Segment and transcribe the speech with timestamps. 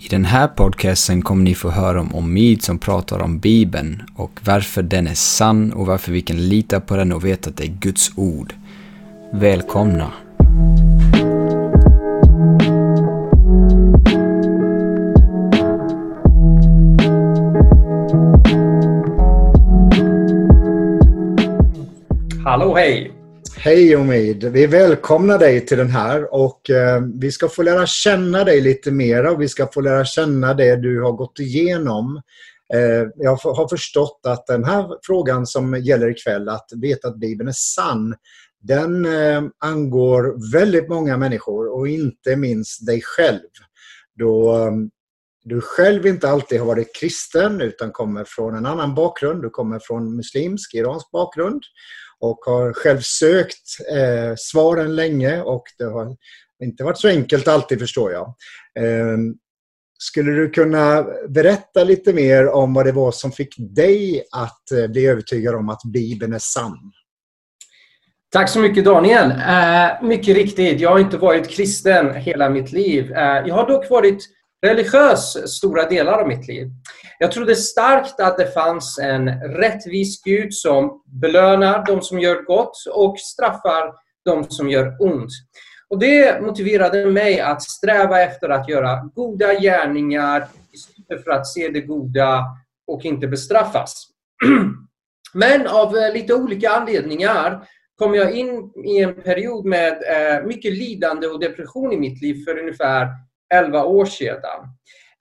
[0.00, 4.40] I den här podcasten kommer ni få höra om Omid som pratar om Bibeln och
[4.44, 7.64] varför den är sann och varför vi kan lita på den och veta att det
[7.64, 8.54] är Guds ord.
[9.32, 10.12] Välkomna!
[22.44, 23.17] Hallå hej!
[23.60, 24.44] Hej Omid!
[24.44, 28.90] Vi välkomnar dig till den här och eh, vi ska få lära känna dig lite
[28.90, 32.22] mer och vi ska få lära känna det du har gått igenom.
[32.74, 37.48] Eh, jag har förstått att den här frågan som gäller ikväll, att veta att Bibeln
[37.48, 38.14] är sann,
[38.62, 43.50] den eh, angår väldigt många människor och inte minst dig själv.
[44.18, 44.72] Då eh,
[45.44, 49.42] du själv inte alltid har varit kristen utan kommer från en annan bakgrund.
[49.42, 51.62] Du kommer från muslimsk, iransk bakgrund
[52.20, 56.16] och har själv sökt eh, svaren länge och det har
[56.64, 58.26] inte varit så enkelt alltid förstår jag.
[58.78, 59.18] Eh,
[59.98, 64.86] skulle du kunna berätta lite mer om vad det var som fick dig att eh,
[64.86, 66.92] bli övertygad om att Bibeln är sann?
[68.30, 69.30] Tack så mycket Daniel.
[69.30, 73.12] Eh, mycket riktigt, jag har inte varit kristen hela mitt liv.
[73.12, 74.28] Eh, jag har dock varit
[74.66, 76.70] religiös stora delar av mitt liv.
[77.18, 82.76] Jag trodde starkt att det fanns en rättvis Gud som belönar de som gör gott
[82.94, 85.30] och straffar de som gör ont.
[85.90, 91.68] Och Det motiverade mig att sträva efter att göra goda gärningar istället för att se
[91.68, 92.44] det goda
[92.86, 94.06] och inte bestraffas.
[95.34, 100.72] Men av eh, lite olika anledningar kom jag in i en period med eh, mycket
[100.72, 103.08] lidande och depression i mitt liv för ungefär
[103.54, 104.60] 11 år sedan.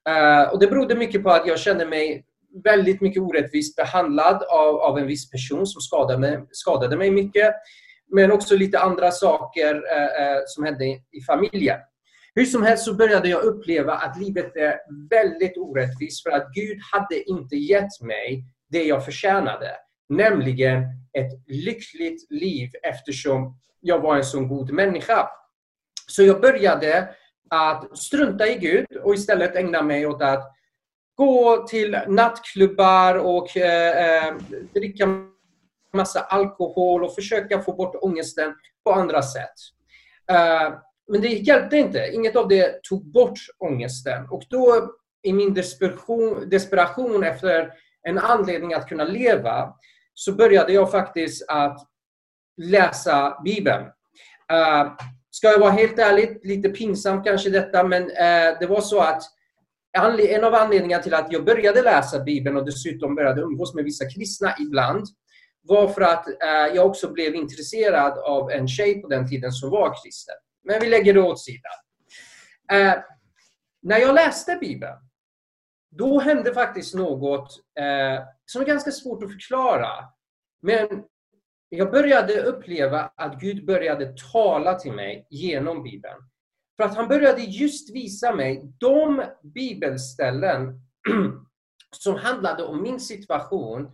[0.10, 2.26] Eh, och det berodde mycket på att jag kände mig
[2.64, 7.54] väldigt mycket orättvist behandlad av, av en viss person som skadade mig, skadade mig mycket.
[8.12, 11.80] Men också lite andra saker eh, eh, som hände i, i familjen.
[12.36, 16.78] Hur som helst så började jag uppleva att livet är väldigt orättvist för att Gud
[16.92, 19.72] hade inte gett mig det jag förtjänade.
[20.10, 25.30] Nämligen ett lyckligt liv eftersom jag var en så god människa.
[26.08, 27.10] Så jag började
[27.50, 30.52] att strunta i Gud och istället ägna mig åt att
[31.16, 34.36] gå till nattklubbar och eh, eh,
[34.74, 35.08] dricka
[35.94, 38.54] massa alkohol och försöka få bort ångesten
[38.84, 39.54] på andra sätt.
[40.32, 40.74] Eh,
[41.08, 42.10] men det hjälpte inte.
[42.14, 44.30] Inget av det tog bort ångesten.
[44.30, 44.94] Och då
[45.24, 49.74] i min desperation, desperation efter en anledning att kunna leva
[50.14, 51.88] så började jag faktiskt att
[52.58, 53.86] läsa Bibeln.
[54.54, 54.94] Uh,
[55.38, 59.24] Ska jag vara helt ärlig, lite pinsamt kanske detta, men eh, det var så att
[60.30, 64.10] en av anledningarna till att jag började läsa Bibeln och dessutom började umgås med vissa
[64.10, 65.06] kristna ibland
[65.62, 69.70] var för att eh, jag också blev intresserad av en tjej på den tiden som
[69.70, 70.36] var kristen.
[70.64, 71.72] Men vi lägger det åt sidan.
[72.72, 72.94] Eh,
[73.82, 74.98] när jag läste Bibeln,
[75.92, 77.50] då hände faktiskt något
[77.80, 79.90] eh, som är ganska svårt att förklara.
[80.62, 80.88] Men
[81.70, 86.18] jag började uppleva att Gud började tala till mig genom Bibeln.
[86.78, 90.82] För att han började just visa mig de bibelställen
[91.96, 93.92] som handlade om min situation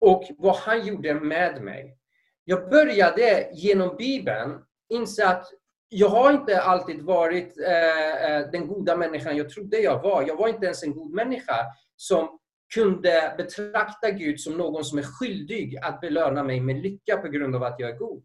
[0.00, 1.98] och vad han gjorde med mig.
[2.44, 4.58] Jag började genom Bibeln
[4.88, 5.46] inse att
[5.88, 10.24] jag har inte alltid varit eh, eh den goda människan jag trodde jag var.
[10.28, 11.56] Jag var inte ens en god människa
[11.96, 12.38] som
[12.74, 17.56] kunde betrakta Gud som någon som är skyldig att belöna mig med lycka på grund
[17.56, 18.24] av att jag är god.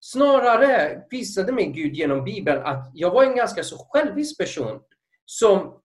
[0.00, 4.80] Snarare visade mig Gud genom Bibeln att jag var en ganska så självisk person
[5.24, 5.80] som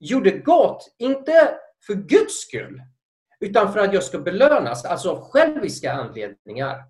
[0.00, 2.82] gjorde gott, inte för Guds skull,
[3.40, 6.84] utan för att jag ska belönas, alltså av själviska anledningar.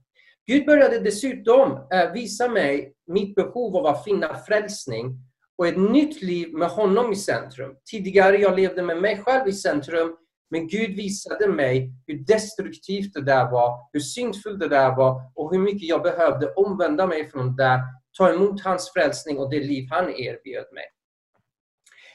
[0.47, 5.19] Gud började dessutom eh, visa mig mitt behov av att finna frälsning
[5.59, 7.75] och ett nytt liv med honom i centrum.
[7.91, 10.17] Tidigare jag levde med mig själv i centrum
[10.51, 15.53] men Gud visade mig hur destruktivt det där var, hur syndfullt det där var och
[15.53, 17.81] hur mycket jag behövde omvända mig från det,
[18.19, 20.85] ta emot hans frälsning och det liv han erbjöd mig.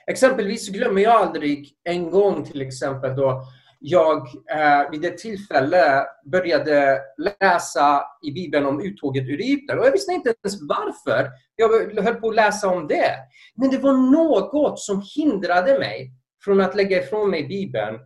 [0.08, 3.44] Exempelvis glömmer jag aldrig en gång till exempel då
[3.84, 9.80] jag eh, vid ett tillfälle började läsa i Bibeln om uttåget ur Egypten.
[9.80, 13.16] Och jag visste inte ens varför jag höll på att läsa om det.
[13.56, 16.12] Men det var något som hindrade mig
[16.44, 18.00] från att lägga ifrån mig Bibeln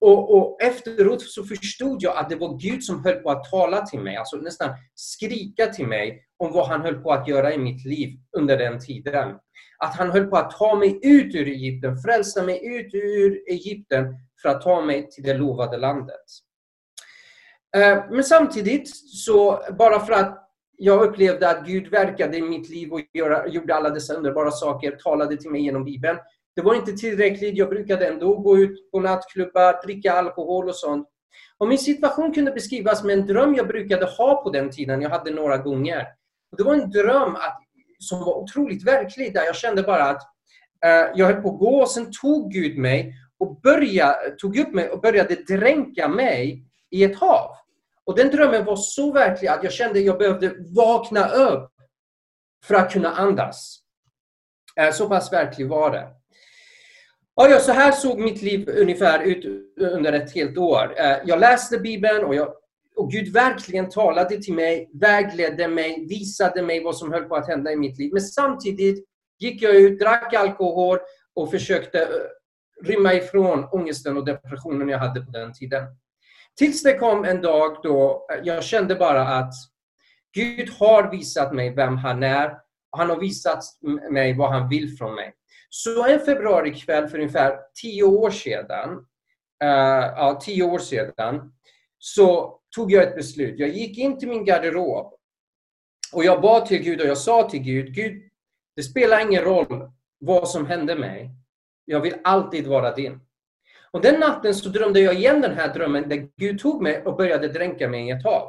[0.00, 3.86] och, och, efteråt så förstod jag att det var Gud som höll på att tala
[3.86, 7.58] till mig, alltså nästan skrika till mig om vad han höll på att göra i
[7.58, 9.34] mitt liv under den tiden.
[9.78, 14.04] Att han höll på att ta mig ut ur Egypten, frälsa mig ut ur Egypten
[14.46, 16.24] för att ta mig till det lovade landet.
[17.76, 20.48] Eh, men samtidigt, så bara för att
[20.78, 23.00] jag upplevde att Gud verkade i mitt liv och
[23.46, 26.18] gjorde alla dessa underbara saker, talade till mig genom Bibeln,
[26.56, 27.56] Det var inte tillräckligt.
[27.56, 31.08] Jag brukade ändå gå ut på nattklubbar, dricka alkohol och sånt.
[31.58, 35.02] Och min situation kunde beskrivas med en dröm jag brukade ha på den tiden.
[35.02, 36.06] Jag hade några gånger.
[36.52, 37.62] Och det var en dröm att,
[37.98, 40.22] som var otroligt verklig, där jag kände bara att
[40.84, 44.72] eh, jag höll på att gå och sen tog Gud mig och började, tog upp
[44.72, 47.50] mig och började dränka mig i ett hav.
[48.04, 51.72] Och den drömmen var så verklig att jag kände att jag behövde vakna upp
[52.64, 53.78] för att kunna andas.
[54.80, 56.08] Eh, så pass verklig var det.
[57.34, 59.44] Ja, så här såg mitt liv ungefär ut
[59.80, 60.94] under ett helt år.
[60.96, 62.54] Eh, jag läste Bibeln och jag
[62.96, 67.48] och Gud verkligen talade till mig, vägledde mig, visade mig vad som höll på att
[67.48, 68.10] hända i mitt liv.
[68.12, 69.04] Men samtidigt
[69.38, 70.98] gick jag ut, drack alkohol
[71.34, 72.08] och försökte eh,
[72.84, 75.84] rymma ifrån ångesten och depressionen jag hade på den tiden.
[76.56, 79.52] Tills det kom en dag då eh, jag kände bara att
[80.32, 82.56] Gud har visat mig vem han är.
[82.90, 83.64] Han har visat
[84.10, 85.32] mig vad han vill från mig.
[85.68, 88.90] Så en februarikväll för ungefär tio år sedan,
[89.64, 91.52] uh, ja, tio år sedan,
[91.98, 93.58] så tog jag ett beslut.
[93.58, 95.14] Jag gick in till min garderob
[96.12, 98.22] och jag bad till Gud och jag sa till Gud, Gud,
[98.76, 101.30] det spelar ingen roll vad som hände mig.
[101.88, 103.20] Jag vill alltid vara din.
[103.90, 107.16] Och den natten så drömde jag igen den här drömmen där Gud tog mig och
[107.16, 108.48] började dränka mig i ett hav.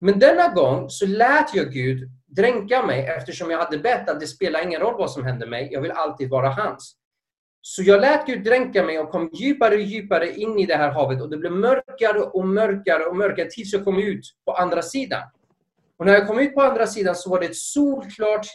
[0.00, 4.26] Men denna gång så lät jag Gud dränka mig eftersom jag hade bett att det
[4.26, 5.68] spelar ingen roll vad som hände mig.
[5.72, 6.96] Jag vill alltid vara hans.
[7.60, 10.90] Så jag lät Gud dränka mig och kom djupare och djupare in i det här
[10.90, 14.82] havet och det blev mörkare och mörkare och mörkare tills jag kom ut på andra
[14.82, 15.22] sidan.
[15.98, 18.46] Och när jag kom ut på andra sidan så var det ett solklart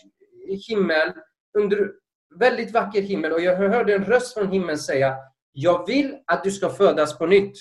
[0.68, 1.14] himmel,
[1.58, 1.92] under
[2.40, 5.16] väldigt vacker himmel och jag hörde en röst från himlen säga
[5.52, 7.58] Jag vill att du ska födas på nytt.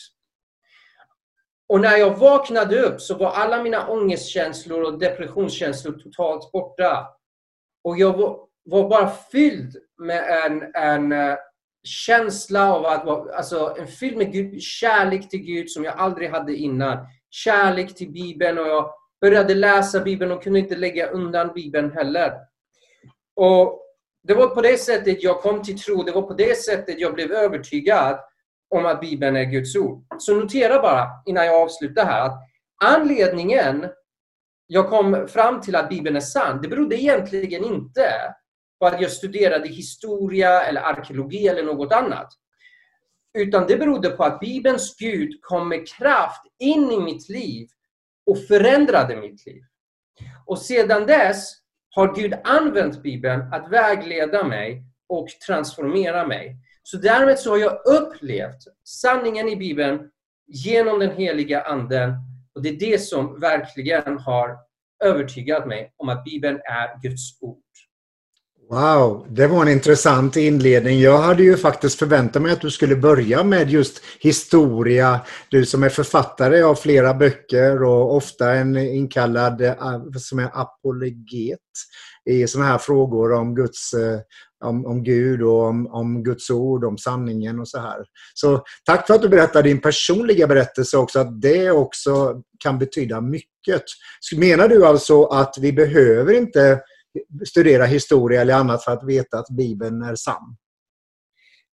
[1.69, 7.09] Och när jag vaknade upp så var alla mina ångestkänslor och depressionskänslor totalt borta.
[7.85, 8.13] Och jag
[8.67, 11.37] var, bara fylld med en, en eh,
[11.85, 16.31] känsla av att vara, alltså en fylld med Gud, kärlek till Gud som jag aldrig
[16.31, 17.07] hade innan.
[17.31, 18.91] Kärlek till Bibeln och jag
[19.21, 22.33] började läsa Bibeln och kunde inte lägga undan Bibeln heller.
[23.37, 23.83] Och
[24.23, 27.15] det var på det sättet jag kom till tro, det var på det sättet jag
[27.15, 28.19] blev övertygad
[28.75, 30.05] om att Bibeln är Guds ord.
[30.19, 32.39] Så notera bara innan jag avslutar här att
[32.85, 33.87] anledningen
[34.67, 38.35] jag kom fram till att Bibeln är sann, det berodde egentligen inte
[38.81, 42.29] på att jag studerade historia eller arkeologi eller något annat.
[43.39, 47.69] Utan det berodde på att Bibelns Gud kom med kraft in i mitt liv
[48.27, 49.63] och förändrade mitt liv.
[50.47, 51.62] Och sedan dess
[51.95, 56.57] har Gud använt Bibeln att vägleda mig och transformera mig.
[56.83, 60.11] Så därmed så har jag upplevt sanningen i Bibeln
[60.47, 62.15] genom den heliga Anden.
[62.55, 64.57] Och det är det som verkligen har
[65.05, 67.63] övertygat mig om att Bibeln är Guds ord.
[68.73, 71.01] Wow, det var en intressant inledning.
[71.01, 75.21] Jag hade ju faktiskt förväntat mig att du skulle börja med just historia.
[75.49, 79.75] Du som är författare av flera böcker och ofta en inkallad eh,
[80.19, 81.59] som är apologet
[82.31, 84.21] i sådana här frågor om Guds eh,
[84.65, 88.05] om, om Gud och om, om Guds ord, om sanningen och så här.
[88.35, 93.21] Så tack för att du berättar din personliga berättelse också, att det också kan betyda
[93.21, 93.83] mycket.
[94.37, 96.81] Menar du alltså att vi behöver inte
[97.45, 100.57] studera historia eller annat för att veta att Bibeln är sann?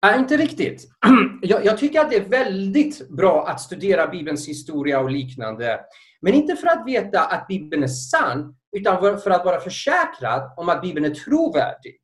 [0.02, 0.88] Nej, inte riktigt.
[1.42, 5.80] Jag, jag, tycker att det är väldigt bra att studera Bibelns historia och liknande.
[6.20, 10.68] Men inte för att veta att Bibeln är sann, utan för att vara försäkrad om
[10.68, 12.00] att Bibeln är trovärdig.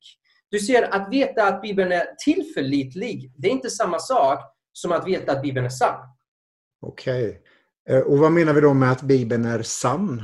[0.49, 4.39] Du ser, att veta att Bibeln är tillförlitlig, det är inte samma sak
[4.73, 5.99] som att veta att Bibeln är sann.
[6.81, 7.41] Okej.
[7.85, 7.97] Okay.
[7.97, 10.23] Eh, och vad menar vi då med att Bibeln är sann?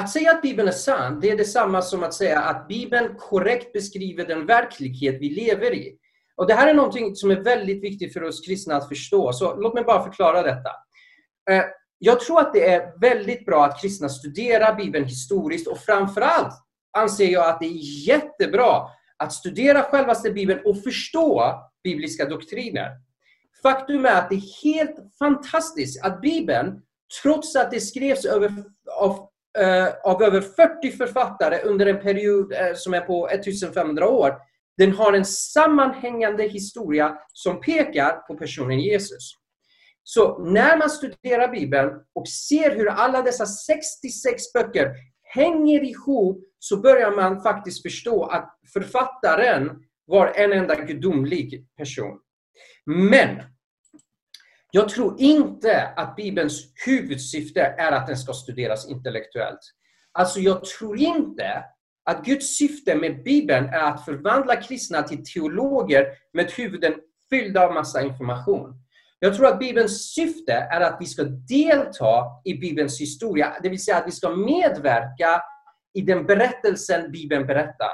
[0.00, 3.72] Att säga att Bibeln är sann, det är detsamma som att säga att Bibeln korrekt
[3.72, 5.96] beskriver den verklighet vi lever i.
[6.36, 9.32] Och Det här är något som är väldigt viktigt för oss kristna att förstå.
[9.32, 10.70] Så låt mig bara förklara detta.
[11.50, 11.64] Eh,
[11.98, 16.54] jag tror att det är väldigt bra att kristna studerar Bibeln historiskt och framförallt
[16.98, 22.90] anser jag att det är jättebra att studera självaste Bibeln och förstå bibliska doktriner.
[23.62, 26.82] Faktum är att det är helt fantastiskt att Bibeln,
[27.22, 28.52] trots att det skrevs över,
[29.00, 29.28] av
[29.58, 34.34] Eh, av över 40 författare under en period eh, som är på 1500 år.
[34.78, 39.32] Den har en sammanhängande historia som pekar på personen Jesus.
[40.02, 44.90] Så när man studerar Bibeln och ser hur alla dessa 66 böcker
[45.22, 49.70] hänger ihop så börjar man faktiskt förstå att författaren
[50.06, 52.18] var en enda gudomlig person.
[52.86, 53.42] Men
[54.74, 59.60] jag tror inte att Bibelns huvudsyfte är att den ska studeras intellektuellt.
[60.12, 61.64] Alltså jag tror inte
[62.04, 66.94] att Guds syfte med Bibeln är att förvandla kristna till teologer med huvuden
[67.30, 68.74] fyllda av massa information.
[69.18, 73.84] Jag tror att Bibelns syfte är att vi ska delta i Bibelns historia, det vill
[73.84, 75.42] säga att vi ska medverka
[75.94, 77.92] i den berättelsen Bibeln berättar.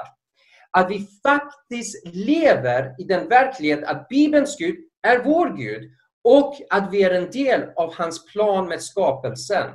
[0.71, 4.75] Att vi faktiskt lever i den verklighet att Bibelns Gud
[5.07, 9.69] är vår Gud och att vi är en del av hans plan med skapelsen.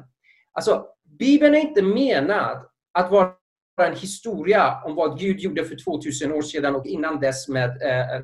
[0.52, 0.86] Alltså,
[1.18, 2.66] Bibeln är inte menad
[2.98, 3.34] att vara
[3.82, 8.22] en historia om vad Gud gjorde för 2000 år sedan och innan dess med eh,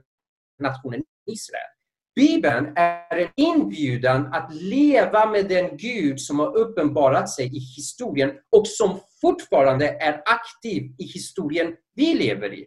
[0.58, 1.70] nationen Israel.
[2.14, 8.32] Bibeln är en inbjudan att leva med den Gud som har uppenbarat sig i historien
[8.56, 12.66] och som fortfarande är aktiv i historien vi lever i.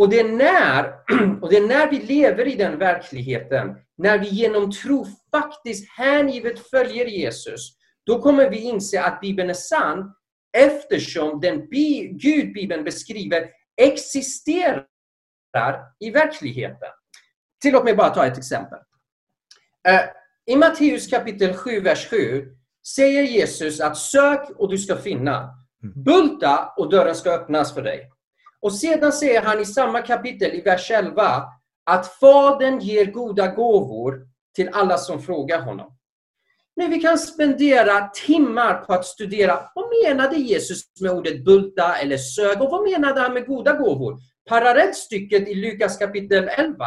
[0.00, 0.84] Och det, är när,
[1.42, 6.68] och det är när vi lever i den verkligheten, när vi genom tro faktiskt hängivet
[6.68, 7.76] följer Jesus,
[8.06, 10.14] då kommer vi inse att Bibeln är sann
[10.58, 11.68] eftersom den
[12.18, 14.86] Gud Bibeln beskriver existerar
[16.00, 16.90] i verkligheten.
[17.62, 18.78] Tillåt mig bara ta ett exempel.
[19.88, 20.00] Eh,
[20.46, 22.48] I Matteus kapitel 7, vers 7
[22.94, 25.36] säger Jesus att sök och du ska finna.
[25.82, 26.02] Mm.
[26.04, 28.10] Bulta och dörren ska öppnas för dig.
[28.62, 31.42] Och sedan säger han i samma kapitel, i vers 11,
[31.84, 35.96] att Fadern ger goda gåvor till alla som frågar honom.
[36.76, 42.16] Nu vi kan spendera timmar på att studera vad menade Jesus med ordet bulta eller
[42.16, 44.18] 'sög' och vad menade han med goda gåvor?
[44.48, 46.86] Parallellstycket i Lukas kapitel 11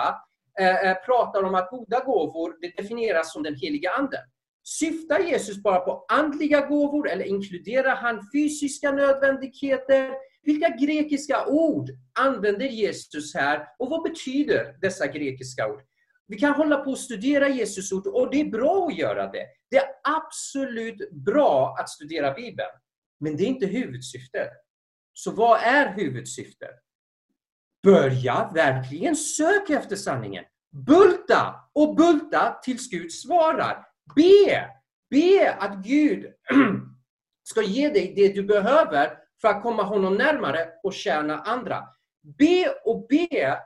[0.60, 4.22] eh, eh, pratar om att goda gåvor det definieras som den heliga anden.
[4.64, 10.12] Syftar Jesus bara på andliga gåvor eller inkluderar han fysiska nödvändigheter?
[10.44, 15.82] Vilka grekiska ord använder Jesus här och vad betyder dessa grekiska ord?
[16.28, 19.46] Vi kan hålla på och studera Jesus ord och det är bra att göra det.
[19.70, 22.70] Det är absolut bra att studera Bibeln.
[23.20, 24.50] Men det är inte huvudsyftet.
[25.14, 26.80] Så vad är huvudsyftet?
[27.84, 30.44] Börja verkligen söka efter sanningen.
[30.88, 33.86] Bulta och bulta tills Gud svarar.
[34.16, 34.70] Be!
[35.10, 36.26] Be att Gud
[37.44, 41.84] ska ge dig det du behöver för att komma honom närmare och tjäna andra.
[42.38, 43.58] Be och be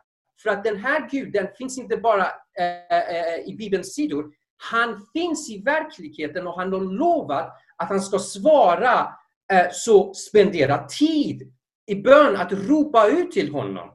[0.44, 2.26] för att den här Guden finns inte bara
[2.60, 4.26] eh, eh, i Bibelns sidor.
[4.72, 9.08] Han finns i verkligheten och han har lovat att han ska svara,
[9.54, 11.54] eh, så spendera tid
[11.86, 13.90] i bön att ropa ut till honom.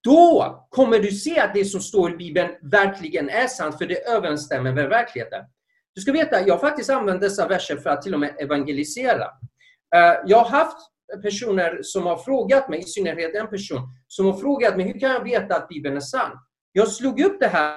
[0.00, 4.08] Då kommer du se att det som står i Bibeln verkligen är sant, för det
[4.08, 5.44] överensstämmer med verkligheten.
[5.94, 9.24] Du ska veta, jag har faktiskt använt dessa verser för att till och med evangelisera.
[9.94, 10.78] Eh, jag har haft
[11.22, 15.10] personer som har frågat mig, i synnerhet en person, som har frågat mig hur kan
[15.10, 16.30] jag veta att Bibeln är sann?
[16.72, 17.74] Jag slog upp det här,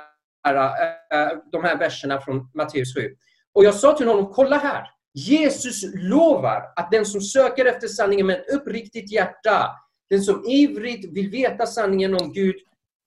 [0.54, 3.16] äh, de här verserna från Matteus 7
[3.54, 4.88] och jag sa till honom, kolla här.
[5.14, 9.70] Jesus lovar att den som söker efter sanningen med ett uppriktigt hjärta,
[10.10, 12.56] den som ivrigt vill veta sanningen om Gud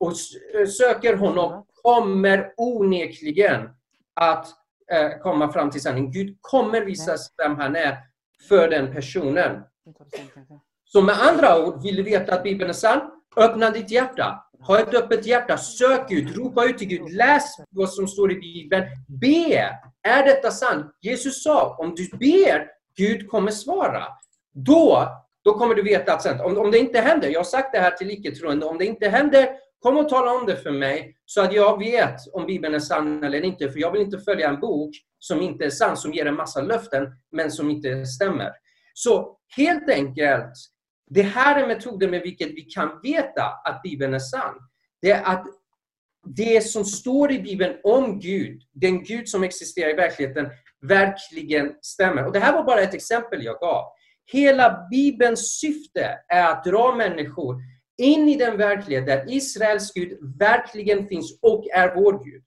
[0.00, 0.16] och
[0.68, 3.68] söker honom, kommer onekligen
[4.14, 4.46] att
[5.22, 6.10] komma fram till sanningen.
[6.10, 7.98] Gud kommer visa vem han är
[8.48, 9.62] för den personen.
[10.84, 13.00] Så med andra ord, vill du veta att Bibeln är sann?
[13.36, 14.44] Öppna ditt hjärta.
[14.66, 15.56] Ha ett öppet hjärta.
[15.58, 16.36] Sök Gud.
[16.36, 17.12] Ropa ut till Gud.
[17.12, 18.84] Läs vad som står i Bibeln.
[19.20, 19.78] Be.
[20.02, 20.86] Är detta sant?
[21.00, 24.04] Jesus sa, om du ber, Gud kommer svara.
[24.52, 25.08] Då,
[25.44, 26.40] då kommer du veta att sant.
[26.40, 29.08] Om, om det inte händer, jag har sagt det här till icke-troende, om det inte
[29.08, 29.48] händer,
[29.78, 33.24] kom och tala om det för mig så att jag vet om Bibeln är sann
[33.24, 33.70] eller inte.
[33.70, 36.60] För jag vill inte följa en bok som inte är sann, som ger en massa
[36.60, 38.52] löften, men som inte stämmer.
[38.94, 40.52] Så helt enkelt,
[41.10, 44.54] det här är metoden med vilket vi kan veta att Bibeln är sann.
[45.02, 45.46] Det är att
[46.36, 50.50] det som står i Bibeln om Gud, den Gud som existerar i verkligheten,
[50.82, 52.26] verkligen stämmer.
[52.26, 53.84] Och Det här var bara ett exempel jag gav.
[54.32, 57.56] Hela Bibelns syfte är att dra människor
[57.98, 62.42] in i den verklighet där Israels Gud verkligen finns och är vår Gud.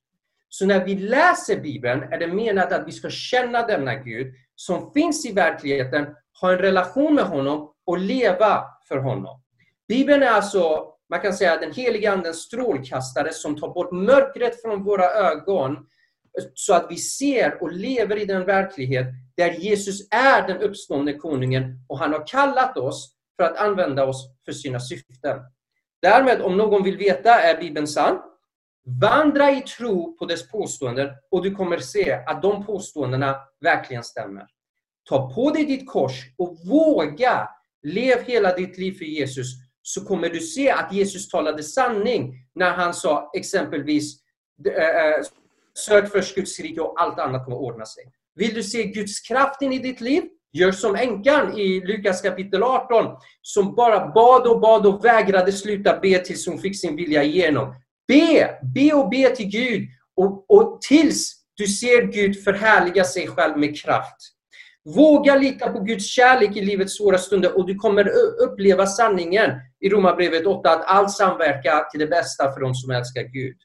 [0.49, 4.91] Så när vi läser Bibeln är det menat att vi ska känna denna Gud som
[4.91, 6.07] finns i verkligheten
[6.41, 9.41] ha en relation med honom och leva för honom.
[9.87, 14.83] Bibeln är alltså, man kan säga, den heliga Andens strålkastare som tar bort mörkret från
[14.83, 15.77] våra ögon
[16.53, 21.85] så att vi ser och lever i den verklighet där Jesus är den uppståndne konungen
[21.87, 25.39] och han har kallat oss för att använda oss för sina syften.
[26.01, 28.19] Därmed, om någon vill veta, är Bibeln sann?
[29.01, 34.45] Vandra i tro på dess påståenden och du kommer se att de påståendena verkligen stämmer.
[35.09, 37.49] Ta på dig ditt kors och våga
[37.83, 39.47] lev hela ditt liv för Jesus
[39.81, 44.19] så kommer du se att Jesus talade sanning när han sa exempelvis
[44.65, 45.21] eh, eh,
[45.85, 48.03] sök först Guds rike och allt annat kommer ordna sig.
[48.35, 50.23] Vill du se Guds kraft in i ditt liv?
[50.53, 55.99] Gör som änkan i Lukas kapitel 18 som bara bad och bad och vägrade sluta
[55.99, 57.75] be tills hon fick sin vilja igenom.
[58.07, 58.57] Be!
[58.75, 63.81] Be och be till Gud och, och tills du ser Gud förhärliga sig själv med
[63.81, 64.17] kraft.
[64.95, 68.11] Våga lita på Guds kärlek i livets svåra stunder och du kommer
[68.43, 73.23] uppleva sanningen i Romarbrevet 8 att allt samverkar till det bästa för de som älskar
[73.23, 73.57] Gud.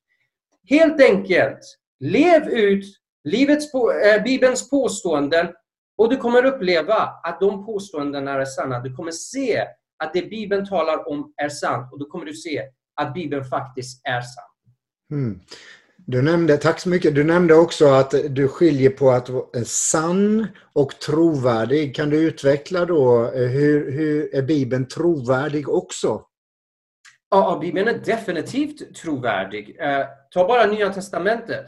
[0.68, 1.58] Helt enkelt,
[2.00, 2.84] lev ut
[3.25, 5.49] livets, äh, Bibelns påståenden
[5.96, 8.80] och du kommer uppleva att de påståendena är sanna.
[8.80, 9.66] Du kommer se
[10.04, 12.62] att det Bibeln talar om är sant och då kommer du se
[13.02, 14.44] att Bibeln faktiskt är sann.
[15.12, 15.40] Mm.
[16.06, 17.14] Du nämnde, tack så mycket.
[17.14, 21.94] Du nämnde också att du skiljer på att vara sann och trovärdig.
[21.94, 26.23] Kan du utveckla då, eh, hur, hur är Bibeln trovärdig också?
[27.30, 29.76] Ja, Bibeln är definitivt trovärdig.
[29.80, 31.66] Eh, ta bara Nya Testamentet.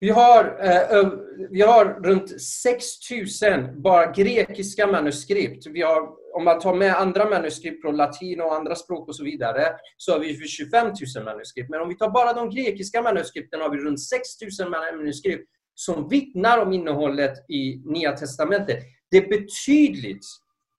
[0.00, 1.10] Vi har, eh,
[1.50, 5.66] vi har runt 6000 bara grekiska manuskript.
[5.66, 9.24] Vi har, om man tar med andra manuskript från latin och andra språk och så
[9.24, 11.70] vidare, så har vi 25 000 manuskript.
[11.70, 14.20] Men om vi tar bara de grekiska manuskripten har vi runt 6
[14.60, 18.78] 000 manuskript som vittnar om innehållet i Nya Testamentet.
[19.10, 20.26] Det är betydligt,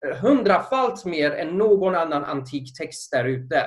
[0.07, 3.57] eh, hundrafalt mer än någon annan antik text där ute.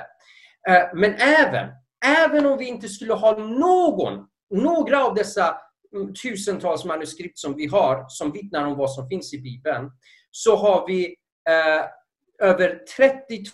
[0.69, 1.69] Eh, men även,
[2.05, 5.57] även om vi inte skulle ha någon några av dessa
[5.95, 9.91] mm, tusentals manuskript som vi har, som vittnar om vad som finns i Bibeln,
[10.31, 11.15] så har vi
[11.49, 11.85] eh,
[12.49, 13.51] över 32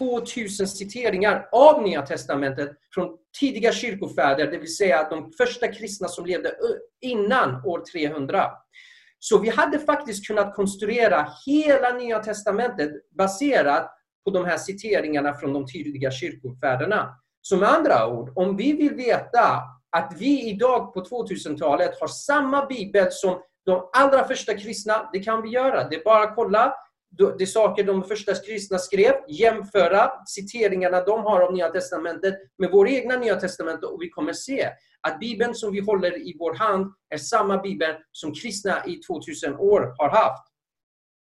[0.00, 6.26] 000 citeringar av Nya Testamentet från tidiga kyrkofäder, det vill säga de första kristna som
[6.26, 8.50] levde eh, innan år 300.
[9.18, 13.90] Så vi hade faktiskt kunnat konstruera hela Nya Testamentet baserat
[14.24, 17.14] på de här citeringarna från de tidiga kyrkofäderna.
[17.42, 22.66] Så med andra ord, om vi vill veta att vi idag på 2000-talet har samma
[22.66, 25.88] bibel som de allra första kristna, det kan vi göra.
[25.88, 26.74] Det är bara att kolla
[27.38, 32.88] de saker de första kristna skrev, jämföra citeringarna de har av Nya Testamentet med vår
[32.88, 36.92] egna Nya Testament och vi kommer se att Bibeln som vi håller i vår hand
[37.08, 40.44] är samma Bibel som kristna i 2000 år har haft.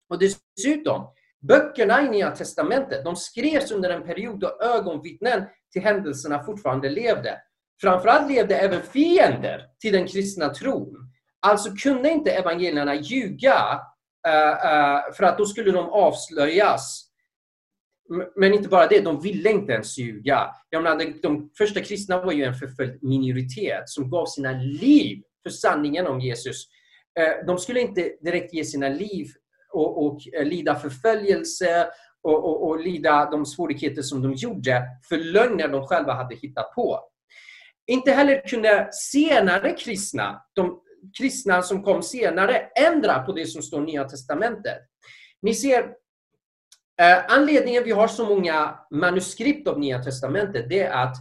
[0.10, 1.08] Och dessutom,
[1.42, 7.42] böckerna i Nya Testamentet, de skrevs under en period då ögonvittnen till händelserna fortfarande levde.
[7.82, 11.12] Framförallt levde även fiender till den kristna tron.
[11.40, 13.80] Alltså kunde inte evangelierna ljuga
[14.26, 17.02] Eh, eh, för att då skulle de avslöjas.
[18.36, 20.50] Men inte bara det, de ville inte ens ljuga.
[20.70, 25.22] Jag menar, de, de första kristna var ju en förföljd minoritet som gav sina liv
[25.44, 26.66] för sanningen om Jesus.
[27.20, 29.28] Eh, de skulle inte direkt ge sina liv
[29.74, 31.88] och, och lida förföljelse
[32.24, 36.76] och, och, och lida de svårigheter som de gjorde för lögner de själva hade hittat
[36.76, 37.00] på.
[37.88, 40.82] Inte heller kunde senare kristna, de
[41.18, 44.80] kristna som kom senare, ändra på det som står i Nya Testamentet.
[45.42, 45.80] Ni ser,
[47.02, 51.16] eh, anledningen vi har så många manuskript av Nya Testamentet, det är att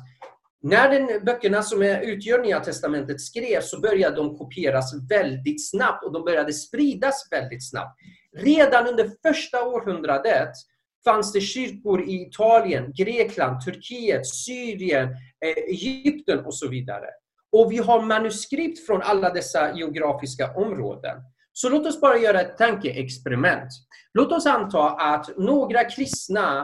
[0.63, 6.13] när den böckerna som utgör Nya Testamentet skrevs så började de kopieras väldigt snabbt och
[6.13, 8.01] de började spridas väldigt snabbt.
[8.37, 10.51] Redan under första århundradet
[11.05, 15.09] fanns det kyrkor i Italien, Grekland, Turkiet, Syrien,
[15.45, 17.07] eh, Egypten och så vidare.
[17.55, 21.17] Och vi har manuskript från alla dessa geografiska områden.
[21.53, 23.69] Så låt oss bara göra ett tankeexperiment.
[24.15, 26.61] Låt oss anta att några kristna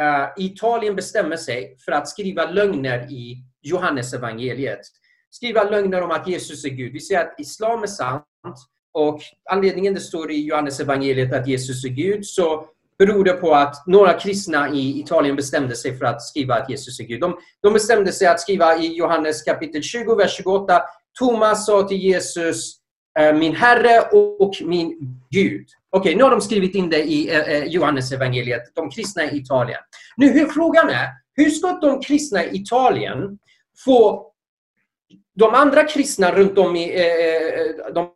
[0.00, 4.80] uh, i Italien bestämmer sig för att skriva lögner i Johannes evangeliet.
[5.30, 6.92] Skriva lögner om att Jesus är Gud.
[6.92, 8.24] Vi säger att islam är sant
[8.92, 12.66] och anledningen det står i Johannes evangeliet att Jesus är Gud, så
[12.98, 17.00] beror det på att några kristna i Italien bestämde sig för att skriva att Jesus
[17.00, 17.20] är Gud.
[17.20, 20.82] De, de bestämde sig att skriva i Johannes kapitel 20, vers 28.
[21.18, 22.74] Thomas sa till Jesus,
[23.18, 25.66] eh, min Herre och min Gud.
[25.90, 29.24] Okej, okay, nu har de skrivit in det i eh, eh, Johannes evangeliet, de kristna
[29.24, 29.80] i Italien.
[30.16, 33.38] Nu, hur, frågan är, hur ska de kristna i Italien
[33.84, 34.32] få
[35.34, 38.10] de andra kristna runt om i eh, eh de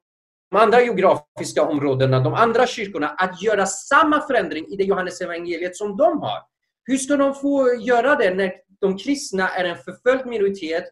[0.52, 5.76] de andra geografiska områdena, de andra kyrkorna, att göra samma förändring i det Johannes evangeliet
[5.76, 6.38] som de har.
[6.84, 10.84] Hur ska de få göra det när de kristna är en förföljd minoritet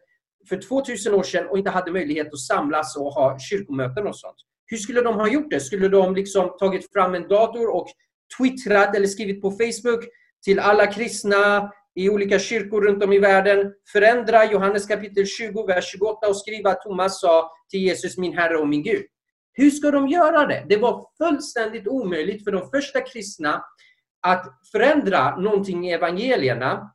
[0.49, 4.35] för 2000 år sedan och inte hade möjlighet att samlas och ha kyrkomöten och sånt?
[4.65, 5.59] Hur skulle de ha gjort det?
[5.59, 7.87] Skulle de liksom tagit fram en dator och
[8.37, 10.05] twittrat eller skrivit på Facebook
[10.43, 15.91] till alla kristna i olika kyrkor runt om i världen, förändra Johannes kapitel 20, vers
[15.91, 19.05] 28 och skriva att Thomas sa till Jesus, min Herre och min Gud.
[19.53, 20.65] Hur ska de göra det?
[20.69, 23.63] Det var fullständigt omöjligt för de första kristna
[24.27, 26.91] att förändra någonting i evangelierna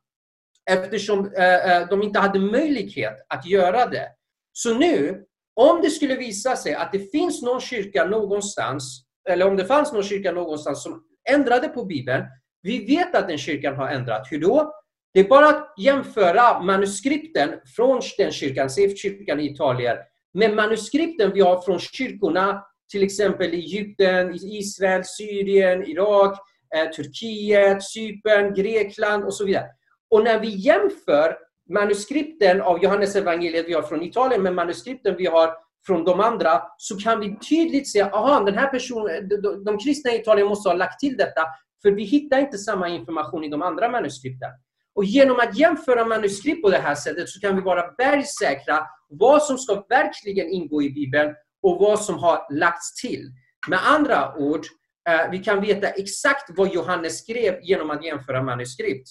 [0.70, 4.08] eftersom eh, eh, de inte hade möjlighet att göra det.
[4.52, 9.56] Så nu, om det skulle visa sig att det finns någon kyrka någonstans eller om
[9.56, 12.24] det fanns någon kyrka någonstans som ändrade på Bibeln.
[12.62, 14.26] Vi vet att den kyrkan har ändrat.
[14.30, 14.72] Hur då?
[15.14, 19.96] Det är bara att jämföra manuskripten från den kyrkan, kyrkan i Italien,
[20.34, 26.38] men manuskripten vi har från kyrkorna, till exempel i Egypten, Israel, Syrien, Irak,
[26.76, 29.66] eh, Turkiet, Cypern, Grekland och så vidare.
[30.10, 31.36] Och när vi jämför
[31.70, 35.50] manuskripten av Johannes evangeliet vi har från Italien med manuskripten vi har
[35.86, 40.10] från de andra så kan vi tydligt se att den här personen, de, de kristna
[40.12, 41.42] i Italien måste ha lagt till detta
[41.82, 44.50] för vi hittar inte samma information i de andra manuskripten.
[44.96, 49.42] Och genom att jämföra manuskript på det här sättet så kan vi vara bergsäkra vad
[49.42, 53.30] som ska verkligen ingå i Bibeln och vad som har lagts till.
[53.68, 54.66] Med andra ord,
[55.08, 59.08] eh, vi kan veta exakt vad Johannes skrev genom att jämföra manuskript.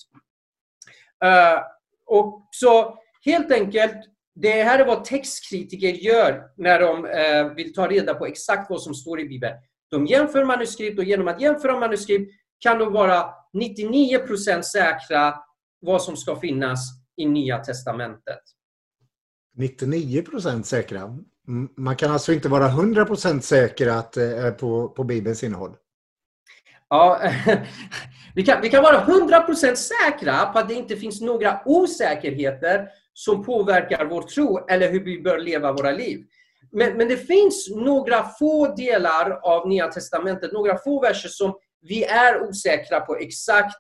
[1.24, 1.60] Eh,
[2.06, 3.98] och så helt enkelt,
[4.36, 8.82] det här är vad textkritiker gör när de eh, vill ta reda på exakt vad
[8.82, 9.56] som står i Bibeln.
[9.92, 15.34] De jämför manuskript och genom att jämföra manuskript kan de vara 99% säkra
[15.80, 16.80] vad som ska finnas
[17.18, 18.42] i Nya Testamentet.
[19.58, 21.18] 99% säkra?
[21.78, 25.76] Man kan alltså inte vara 100% säker att, eh, på, på Bibelns innehåll?
[26.90, 27.22] Ja,
[28.36, 33.44] vi, kan, vi kan vara 100% säkra på att det inte finns några osäkerheter som
[33.44, 36.26] påverkar vår tro eller hur vi bör leva våra liv.
[36.72, 42.04] Men, men det finns några få delar av Nya Testamentet, några få verser som vi
[42.04, 43.78] är osäkra på exakt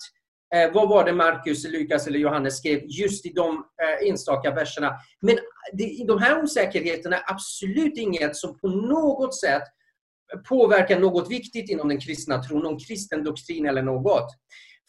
[0.55, 4.91] eh, vad var det Markus, Lukas eller Johannes skrev just i de eh, enstaka verserna.
[5.21, 5.37] Men
[5.73, 9.63] det, de här osäkerheterna är absolut inget som på något sätt
[10.49, 14.27] påverkar något viktigt inom den kristna tron, någon kristen doktrin eller något.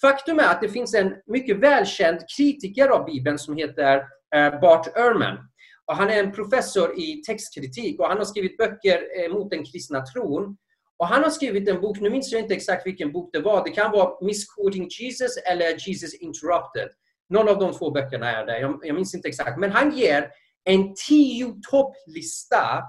[0.01, 3.97] Faktum är att det finns en mycket välkänd kritiker av Bibeln som heter
[4.37, 5.39] eh, Bart Ehrman.
[5.87, 9.65] Och han är en professor i textkritik och han har skrivit böcker eh, mot den
[9.65, 10.57] kristna tron.
[10.99, 13.65] Och han har skrivit en bok, nu minns jag inte exakt vilken bok det var,
[13.65, 16.89] det kan vara Misquoting Jesus eller Jesus Interrupted.
[17.29, 19.59] Någon av de två böckerna är det, jag, jag minns inte exakt.
[19.59, 20.31] Men han ger
[20.65, 22.83] en tio topplista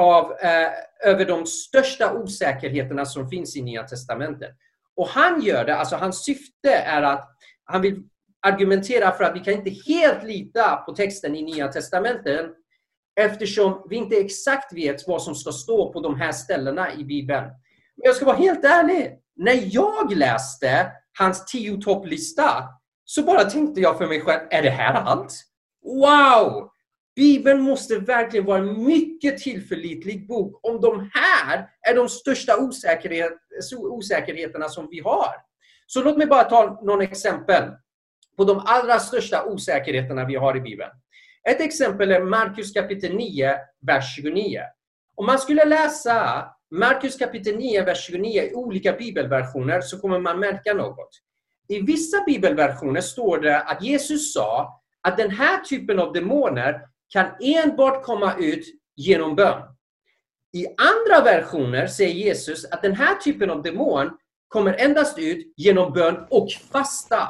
[0.00, 0.70] av, eh,
[1.04, 4.50] över de största osäkerheterna som finns i Nya Testamentet.
[4.96, 7.28] Och han gör det, alltså hans syfte är att
[7.64, 8.02] han vill
[8.46, 12.46] argumentera för att vi kan inte helt lita på texten i Nya Testamentet
[13.20, 17.44] eftersom vi inte exakt vet vad som ska stå på de här ställena i Bibeln.
[17.96, 19.18] Men jag ska vara helt ärlig.
[19.36, 22.64] När jag läste hans tio topplista
[23.04, 25.34] så bara tänkte jag för mig själv, är det här allt?
[25.82, 26.68] Wow!
[27.16, 33.32] Bibeln måste verkligen vara en mycket tillförlitlig bok om de här är de största osäkerhet,
[33.72, 35.34] osäkerheterna som vi har.
[35.86, 37.70] Så låt mig bara ta några exempel
[38.36, 40.90] på de allra största osäkerheterna vi har i Bibeln.
[41.48, 44.60] Ett exempel är Markus kapitel 9, vers 29.
[45.14, 50.40] Om man skulle läsa Markus kapitel 9, vers 29 i olika bibelversioner så kommer man
[50.40, 51.08] märka något.
[51.68, 57.26] I vissa bibelversioner står det att Jesus sa att den här typen av demoner kan
[57.40, 58.64] enbart komma ut
[58.96, 59.62] genom bön.
[60.52, 64.10] I andra versioner säger Jesus att den här typen av demon
[64.48, 67.28] kommer endast ut genom bön och fasta.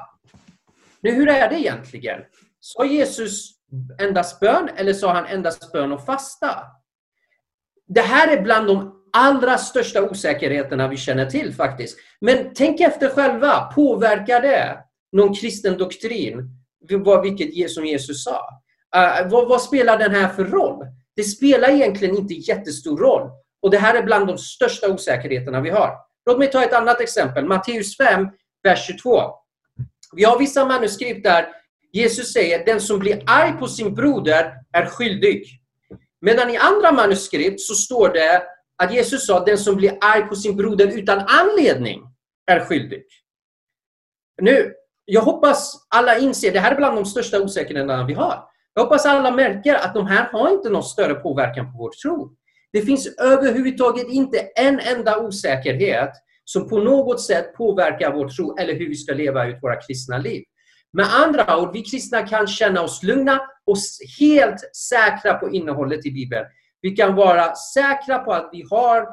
[1.00, 2.20] Nu, hur är det egentligen?
[2.60, 3.61] Sa Jesus
[4.00, 6.50] endast bön eller sa han endast bön och fasta?
[7.88, 11.98] Det här är bland de allra största osäkerheterna vi känner till faktiskt.
[12.20, 14.78] Men tänk efter själva, påverkar det
[15.12, 16.58] någon kristen doktrin?
[17.22, 18.40] Vilket som Jesus sa.
[18.96, 20.86] Uh, vad, vad, spelar den här för roll?
[21.16, 23.30] Det spelar egentligen inte jättestor roll.
[23.62, 25.96] Och det här är bland de största osäkerheterna vi har.
[26.26, 27.44] Låt mig ta ett annat exempel.
[27.44, 28.28] Matteus 5,
[28.62, 29.22] vers 22.
[30.16, 31.48] Vi har vissa manuskript där
[31.92, 35.44] Jesus säger den som blir arg på sin broder är skyldig.
[36.20, 38.42] Medan i andra manuskript så står det
[38.82, 42.02] att Jesus sa den som blir arg på sin broder utan anledning
[42.46, 43.04] är skyldig.
[44.42, 44.72] Nu,
[45.04, 48.44] jag hoppas alla inser, det här är bland de största osäkerheterna vi har.
[48.74, 52.36] Jag hoppas alla märker att de här har inte någon större påverkan på vår tro.
[52.72, 56.10] Det finns överhuvudtaget inte en enda osäkerhet
[56.44, 60.18] som på något sätt påverkar vår tro eller hur vi ska leva ut våra kristna
[60.18, 60.44] liv.
[60.92, 63.76] Med andra ord, vi kristna kan känna oss lugna och
[64.20, 66.46] helt säkra på innehållet i Bibeln.
[66.80, 69.08] Vi kan vara säkra på att vi har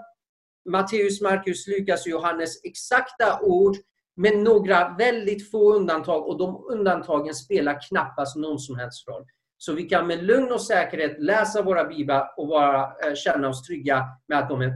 [0.70, 3.76] Matteus, Markus, Lukas och Johannes exakta ord
[4.15, 9.26] med några väldigt få undantag och de undantagen spelar knappast någon som helst roll.
[9.58, 13.63] Så vi kan med lugn och säkerhet läsa våra biblar och vara, eh, känna oss
[13.63, 14.74] trygga med att de är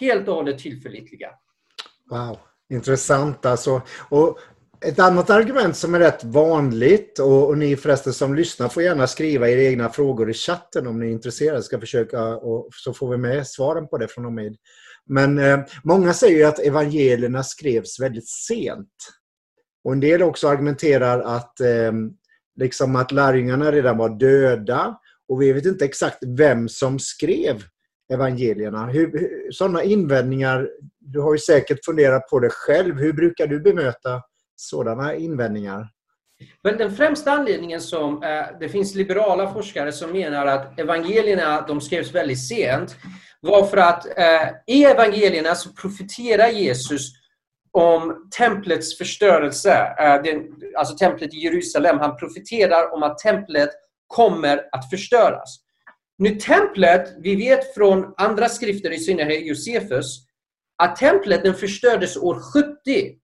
[0.00, 1.30] helt och hållet tillförlitliga.
[2.10, 2.38] Wow,
[2.70, 3.82] intressant alltså.
[4.08, 4.38] Och
[4.80, 9.06] ett annat argument som är rätt vanligt och, och, ni förresten som lyssnar får gärna
[9.06, 11.62] skriva era egna frågor i chatten om ni är intresserade.
[11.62, 14.56] Ska försöka och så får vi med svaren på det från och med.
[15.06, 18.94] Men eh, många säger ju att evangelierna skrevs väldigt sent.
[19.84, 21.92] Och en del också argumenterar att, eh,
[22.56, 27.62] liksom att lärjungarna redan var döda och vi vet inte exakt vem som skrev
[28.12, 28.86] evangelierna.
[28.86, 30.68] Hur, hur, sådana invändningar,
[31.00, 32.98] du har ju säkert funderat på det själv.
[32.98, 34.22] Hur brukar du bemöta
[34.56, 35.88] sådana invändningar?
[36.62, 41.80] Men den främsta anledningen som eh, det finns liberala forskare som menar att evangelierna de
[41.80, 42.96] skrevs väldigt sent
[43.40, 47.12] var för att eh, i evangelierna så profeterar Jesus
[47.72, 49.94] om templets förstörelse.
[49.98, 51.98] Eh, den, alltså templet i Jerusalem.
[51.98, 53.70] Han profeterar om att templet
[54.06, 55.58] kommer att förstöras.
[56.18, 60.26] Nu templet, vi vet från andra skrifter, i synnerhet Josefus,
[60.82, 63.18] att templet den förstördes år 70.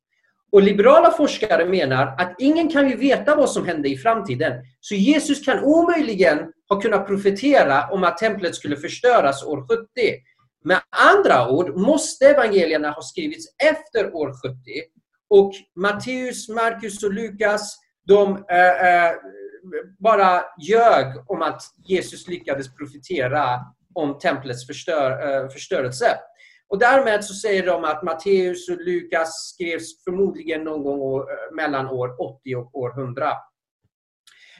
[0.53, 4.53] Och liberala forskare menar att ingen kan ju veta vad som hände i framtiden.
[4.81, 6.39] Så Jesus kan omöjligen
[6.69, 9.87] ha kunnat profetera om att templet skulle förstöras år 70.
[10.65, 14.59] Med andra ord måste evangelierna ha skrivits efter år 70.
[15.31, 19.13] Och Matteus, Markus och Lukas, de äh, äh,
[19.99, 23.61] bara ljög om att Jesus lyckades profetera
[23.95, 26.07] om templets förstör, äh, förstörelse.
[26.73, 31.87] Och därmed så säger de att Matteus och Lukas skrevs förmodligen någon gång år, mellan
[31.87, 33.33] år 80 och år 100.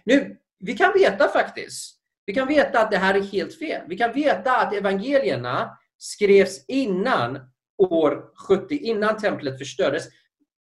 [0.05, 1.97] Nu, vi kan veta faktiskt,
[2.27, 3.81] vi kan veta att det här är helt fel.
[3.89, 7.39] Vi kan veta att evangelierna skrevs innan
[7.79, 10.05] år 70, innan templet förstördes.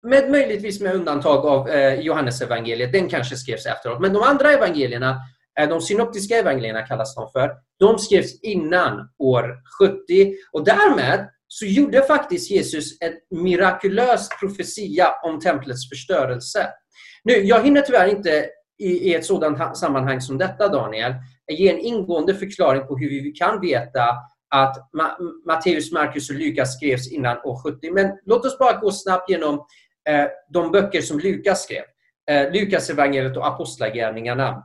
[0.02, 4.00] Med, möjligtvis med undantag av eh, Johannes evangeliet, den kanske skrevs efteråt.
[4.00, 5.16] Men de andra evangelierna,
[5.60, 10.34] eh, de synoptiska evangelierna kallas de för, de skrevs innan år 70.
[10.52, 16.68] Och därmed så gjorde faktiskt Jesus en mirakulös profetia om templets förstörelse.
[17.24, 18.46] Nu, jag hinner tyvärr inte
[18.78, 21.14] i, i ett sådant sammanhang som detta, Daniel,
[21.50, 24.04] ge en ingående förklaring på hur vi kan veta
[24.54, 27.90] att Ma Matteus, Markus och Lukas skrevs innan år 70.
[27.92, 29.54] Men låt oss bara gå snabbt genom
[30.08, 31.82] eh, de böcker som Lukas skrev.
[32.30, 34.62] Eh, Lukas evangeliet och Apostlagärningarna.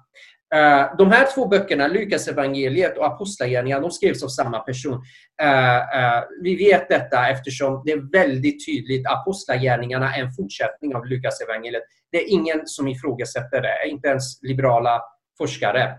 [0.54, 5.04] Eh, de här två böckerna, Lukas evangeliet och Apostlagärningarna, de skrevs av samma person.
[5.42, 9.08] Eh, eh, vi vet detta eftersom det är väldigt tydligt.
[9.08, 11.84] Apostlagärningarna är en fortsättning av Lukas evangeliet.
[12.12, 15.02] Det är ingen som ifrågasätter det, inte ens liberala
[15.38, 15.96] forskare.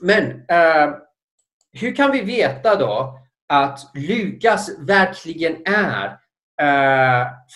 [0.00, 0.42] Men
[1.72, 6.18] hur kan vi veta då att Lukas verkligen är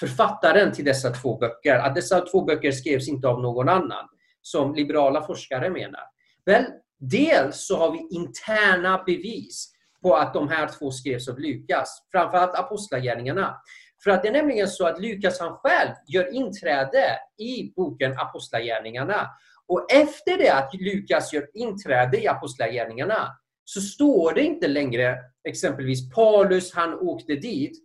[0.00, 1.74] författaren till dessa två böcker?
[1.76, 4.08] Att dessa två böcker skrevs inte av någon annan,
[4.42, 6.02] som liberala forskare menar?
[6.44, 6.64] Väl,
[6.98, 9.72] dels så har vi interna bevis
[10.02, 13.56] på att de här två skrevs av Lukas, framförallt Apostlagärningarna.
[14.04, 19.28] För att det är nämligen så att Lukas han själv gör inträde i boken Apostlagärningarna.
[19.66, 23.28] Och efter det att Lukas gör inträde i Apostlagärningarna
[23.64, 27.78] så står det inte längre exempelvis Paulus, han åkte dit.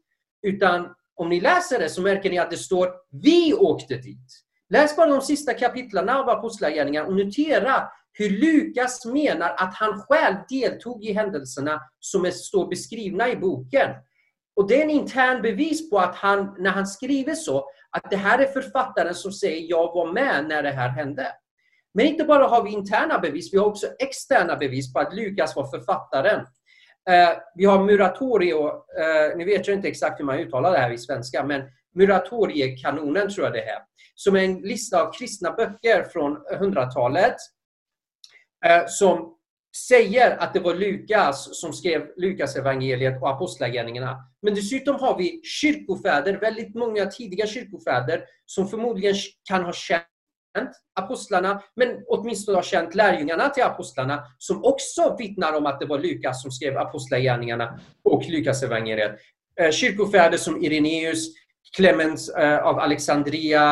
[0.47, 4.44] Utan om ni läser det så märker ni att det står vi åkte dit.
[4.69, 10.35] Läs bara de sista kapitlen av Apostlagärningarna och notera hur Lukas menar att han själv
[10.49, 13.89] deltog i händelserna som står beskrivna i boken.
[14.55, 18.17] Och Det är en intern bevis på att han, när han skriver så, att det
[18.17, 21.27] här är författaren som säger jag var med när det här hände.
[21.93, 25.55] Men inte bara har vi interna bevis, vi har också externa bevis på att Lukas
[25.55, 26.39] var författaren.
[27.09, 30.91] Eh, vi har Muratorio, eh, nu vet jag inte exakt hur man uttalar det här
[30.91, 31.61] i svenska, men
[31.95, 33.79] Muratoriekanonen tror jag det är,
[34.15, 37.35] som är en lista av kristna böcker från 100-talet
[38.65, 39.35] eh, som
[39.87, 44.17] säger att det var Lukas som skrev Lukas evangeliet och Apostlagärningarna.
[44.41, 49.15] Men dessutom har vi kyrkofäder, väldigt många tidiga kyrkofäder som förmodligen
[49.49, 50.05] kan ha känt
[50.99, 55.99] apostlarna, men åtminstone har känt lärjungarna till apostlarna, som också vittnar om att det var
[55.99, 59.19] Lukas som skrev apostlagärningarna och Lukas evangeliet.
[59.61, 61.27] Eh, kyrkofäder som Ireneus,
[61.75, 63.69] Clemens eh, av Alexandria,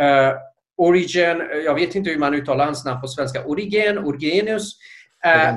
[0.00, 0.32] eh,
[0.76, 4.72] Origen, jag vet inte hur man uttalar hans namn på svenska, Origen, Orgenius,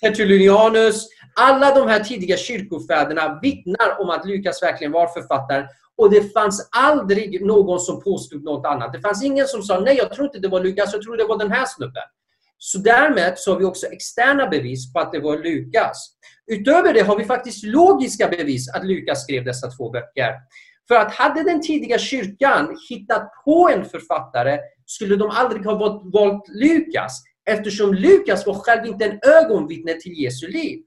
[0.00, 1.08] Tertullianus.
[1.40, 6.68] Alla de här tidiga kyrkofäderna vittnar om att Lukas verkligen var författaren och det fanns
[6.76, 8.92] aldrig någon som påstod något annat.
[8.92, 11.24] Det fanns ingen som sa nej, jag tror inte det var Lukas, jag tror det
[11.24, 12.02] var den här snubben.
[12.58, 16.10] Så därmed så har vi också externa bevis på att det var Lukas.
[16.50, 20.34] Utöver det har vi faktiskt logiska bevis att Lukas skrev dessa två böcker.
[20.88, 26.48] För att hade den tidiga kyrkan hittat på en författare skulle de aldrig ha valt
[26.48, 30.78] Lukas eftersom Lukas var själv inte en ögonvittne till Jesu liv.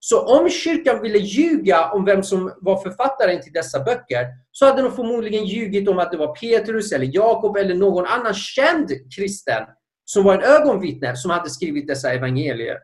[0.00, 4.82] Så om kyrkan ville ljuga om vem som var författaren till dessa böcker så hade
[4.82, 9.62] de förmodligen ljugit om att det var Petrus eller Jakob eller någon annan känd kristen
[10.04, 12.78] som var en ögonvittne som hade skrivit dessa evangelier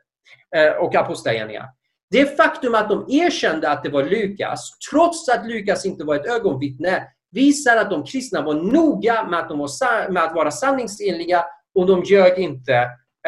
[0.56, 1.66] eh, och apostlagärningar.
[2.12, 6.26] Det faktum att de erkände att det var Lukas, trots att Lukas inte var ett
[6.26, 11.44] ögonvittne, visar att de kristna var noga med att, de var, med att vara sanningsenliga
[11.74, 12.74] och de ljög inte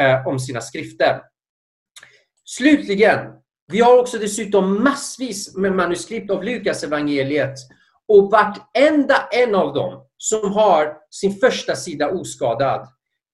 [0.01, 1.21] eh, om sina skrifter.
[2.45, 3.19] Slutligen,
[3.73, 7.55] vi har också dessutom massvis med manuskript av Lukas evangeliet
[8.09, 12.89] och vartenda en av dem som har sin första sida oskadad.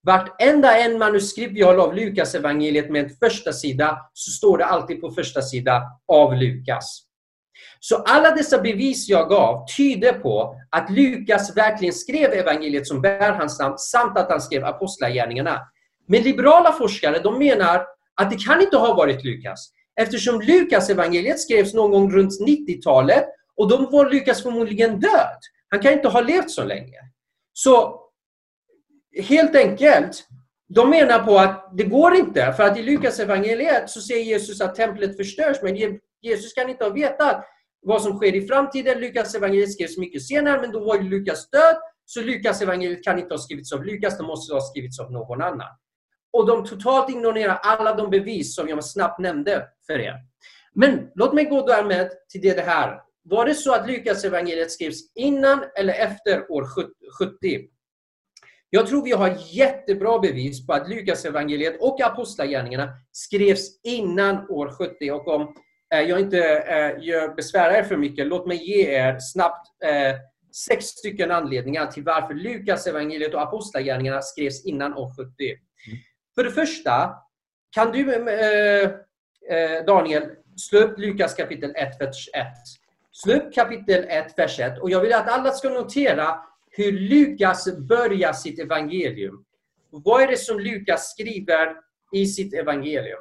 [0.07, 4.65] Vartenda en manuskript vi har av Lukas evangeliet med en första sida så står det
[4.65, 7.03] alltid på första sida av Lukas.
[7.81, 13.33] Så alla dessa bevis jag gav tyder på att Lukas verkligen skrev evangeliet som bär
[13.33, 15.61] hans namn samt att han skrev apostlagärningarna.
[16.09, 17.85] Men liberala forskare de menar
[18.15, 23.25] att det kan inte ha varit Lukas eftersom Lukas evangeliet skrevs någon gång runt 90-talet
[23.57, 25.39] och då var Lukas förmodligen död.
[25.69, 26.99] Han kan inte ha levt så länge.
[27.53, 28.00] Så
[29.17, 30.27] helt enkelt,
[30.69, 32.53] de menar på att det går inte.
[32.53, 35.57] För att i Lukas evangeliet så säger Jesus att templet förstörs.
[35.63, 35.77] Men
[36.23, 37.45] Jesus kan inte ha vetat
[37.83, 39.01] vad som sker i framtiden.
[39.01, 41.77] Lukas evangeliet skrevs mycket senare, men då var Lukas död.
[42.05, 45.43] Så Lukas evangeliet kan inte ha skrivits av Lukas, det måste ha skrivits av någon
[45.43, 45.69] annan.
[46.33, 50.15] Och de totalt ignorerar alla de bevis som jag snabbt nämnde för er.
[50.75, 53.01] Men låt mig gå därmed till det här.
[53.23, 56.67] Var det så att Lukas evangeliet skrevs innan eller efter år
[57.19, 57.69] 70?
[58.73, 64.71] Jag tror vi har jättebra bevis på att Lukas evangeliet och Apostlagärningarna skrevs innan år
[64.71, 65.11] 70.
[65.11, 65.55] Och om
[65.95, 70.17] eh, jag inte eh, gör besvära er för mycket, låt mig ge er snabbt eh,
[70.69, 75.45] sex stycken anledningar till varför Lukas evangeliet och Apostlagärningarna skrevs innan år 70.
[75.47, 75.99] Mm.
[76.35, 77.15] För det första,
[77.71, 78.05] kan du
[79.87, 80.23] Daniel
[80.57, 82.47] slå upp Lukas kapitel 1, vers 1.
[83.13, 84.79] Slå upp kapitel 1, vers 1.
[84.79, 86.39] Och jag vill att alla ska notera
[86.71, 89.45] hur Lukas börjar sitt evangelium.
[89.91, 91.77] Vad är det som Lukas skriver
[92.13, 93.21] i sitt evangelium?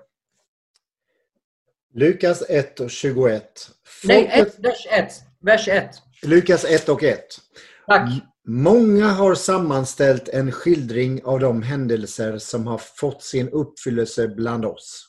[1.94, 3.70] Lukas 1 och 21.
[4.04, 5.14] Nej, 1, vers 1.
[5.42, 5.90] Vers 1.
[6.24, 7.40] Lukas 1 och 1.
[7.88, 8.10] Tack.
[8.48, 15.06] Många har sammanställt en skildring av de händelser som har fått sin uppfyllelse bland oss.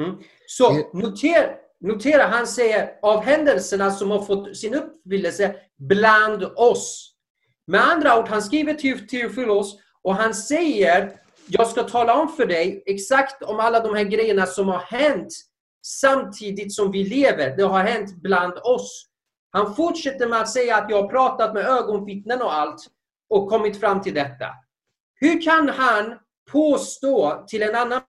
[0.00, 0.16] Mm.
[0.46, 7.15] Så notera, notera, han säger av händelserna som har fått sin uppfyllelse bland oss.
[7.66, 12.46] Med andra ord, han skriver till Teofilos och han säger jag ska tala om för
[12.46, 15.32] dig exakt om alla de här grejerna som har hänt
[15.86, 17.56] samtidigt som vi lever.
[17.56, 19.06] Det har hänt bland oss.
[19.50, 22.86] Han fortsätter med att säga att jag har pratat med ögonvittnen och allt
[23.30, 24.46] och kommit fram till detta.
[25.14, 26.18] Hur kan han
[26.50, 28.00] påstå till en annan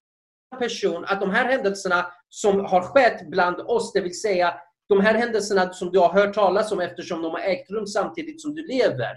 [0.59, 4.53] person att de här händelserna som har skett bland oss, det vill säga
[4.89, 8.41] de här händelserna som du har hört talas om eftersom de har ägt rum samtidigt
[8.41, 9.13] som du lever.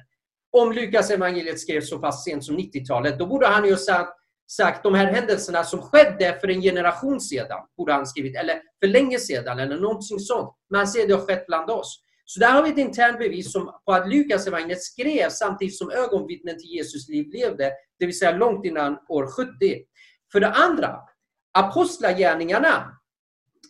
[0.53, 4.13] Om Lukas evangeliet skrevs så pass sent som 90-talet, då borde han ju sagt,
[4.51, 8.89] sagt de här händelserna som skedde för en generation sedan, borde han skrivit, eller för
[8.89, 10.55] länge sedan, eller någonting sånt.
[10.71, 12.03] Men han säger det har skett bland oss.
[12.25, 15.91] Så där har vi ett internt bevis som, på att Lukas evangeliet skrevs samtidigt som
[15.91, 19.51] ögonvittnen till Jesus liv levde, det vill säga långt innan år 70.
[20.33, 20.97] För det andra,
[21.59, 23.01] Apostlagärningarna,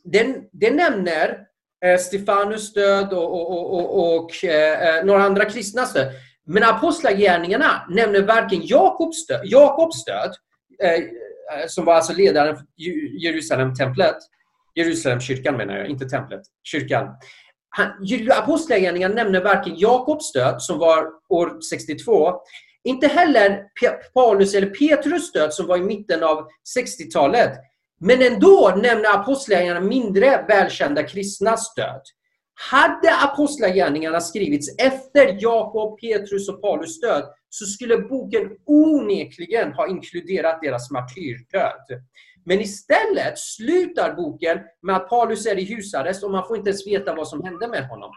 [0.05, 1.39] den, den nämner
[1.85, 6.13] eh, Stefanus död och, och, och, och eh, eh, några andra kristnas död.
[6.53, 10.35] Men Apostlagärningarna nämner varken Jakobs död, Jakobs död
[10.83, 12.67] eh, eh, som var alltså ledaren för
[13.25, 14.17] Jerusalem-templet,
[14.75, 17.09] Jerusalemkyrkan menar jag, inte templet, kyrkan.
[18.33, 22.33] Apostlagärningarna nämner varken Jakobs död, som var år 62,
[22.85, 23.65] inte heller
[24.15, 26.47] Paulus eller Petrus död, som var i mitten av
[26.79, 27.53] 60-talet.
[28.01, 32.03] Men ändå nämner apostlagärningarna mindre välkända kristnas död.
[32.71, 40.61] Hade apostlagärningarna skrivits efter Jakob, Petrus och Paulus död så skulle boken onekligen ha inkluderat
[40.63, 42.03] deras martyrdöd.
[42.45, 46.87] Men istället slutar boken med att Paulus är i husarrest och man får inte ens
[46.87, 48.11] veta vad som hände med honom.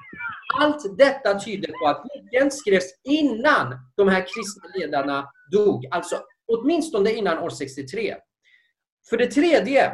[0.61, 6.15] Allt detta tyder på att boken skrevs innan de här kristna ledarna dog, alltså
[6.47, 8.15] åtminstone innan år 63.
[9.09, 9.91] För det tredje,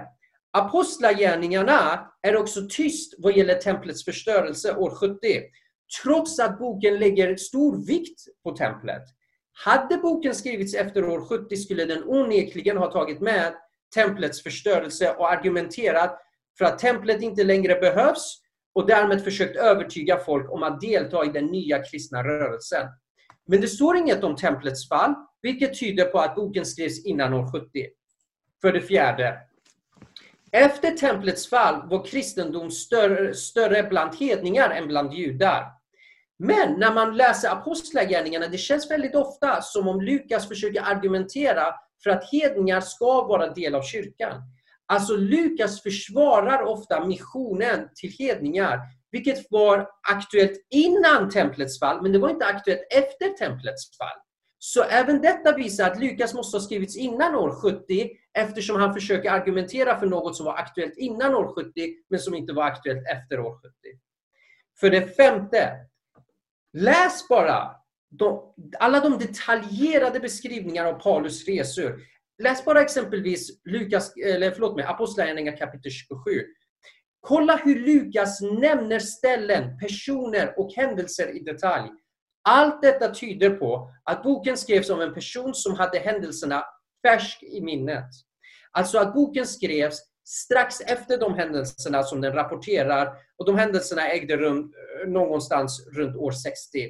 [0.52, 5.18] Apostlagärningarna är också tyst vad gäller templets förstörelse år 70,
[6.04, 9.04] trots att boken lägger stor vikt på templet.
[9.66, 13.54] Hade boken skrivits efter år 70 skulle den onekligen ha tagit med
[13.96, 16.20] templets förstörelse och argumenterat
[16.58, 18.42] för att templet inte längre behövs
[18.74, 22.88] och därmed försökt övertyga folk om att delta i den nya kristna rörelsen.
[23.48, 27.52] Men det står inget om templets fall, vilket tyder på att boken skrevs innan år
[27.52, 27.88] 70.
[28.62, 29.38] För det fjärde.
[30.52, 35.66] Efter templets fall var kristendom större, större bland hedningar än bland judar.
[36.40, 41.66] Men när man läser apostlagärningarna, det känns väldigt ofta som om Lukas försöker argumentera
[42.04, 44.42] för att hedningar ska vara del av kyrkan.
[44.86, 48.80] Alltså Lukas försvarar ofta missionen till hedningar,
[49.12, 54.29] vilket var aktuellt innan templets fall, men det var inte aktuellt efter templets fall.
[54.62, 59.32] Så även detta visar att Lukas måste ha skrivits innan år 70 eftersom han försöker
[59.32, 63.40] argumentera för något som var aktuellt innan år 70 men som inte var aktuellt efter
[63.40, 63.70] år 70.
[64.80, 65.72] För det femte,
[66.74, 67.72] läs bara
[68.10, 72.00] de, alla de detaljerade beskrivningarna av Paulus resor.
[72.44, 76.16] Läs bara exempelvis Lukas, eller förlåt mig, Apostlagärningarna kapitel 27.
[77.20, 81.90] Kolla hur Lukas nämner ställen, personer och händelser i detalj.
[82.44, 86.64] Allt detta tyder på att boken skrevs av en person som hade händelserna
[87.08, 88.06] färsk i minnet.
[88.72, 94.38] Alltså att boken skrevs strax efter de händelserna som den rapporterar och de händelserna ägde
[94.38, 94.74] rum
[95.04, 96.90] eh, någonstans runt år 60.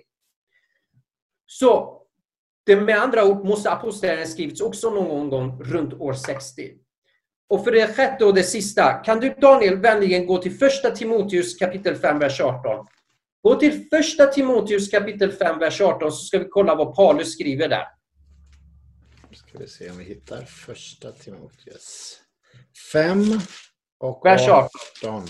[1.45, 2.01] Så
[2.65, 6.71] det med andra ord måste apostlagärningarna skrivits också någon gång runt år 60.
[7.49, 11.55] Och för det sjätte och det sista, kan du Daniel vänligen gå till första Timoteus
[11.55, 12.87] kapitel 5, vers 18.
[13.41, 17.69] Gå till första Timoteus kapitel 5, vers 18 så ska vi kolla vad Paulus skriver
[17.69, 17.85] där.
[19.31, 22.19] Ska vi se om vi hittar första Timoteus
[22.93, 23.17] 5
[23.99, 24.69] och Vers 18.
[25.05, 25.27] 18.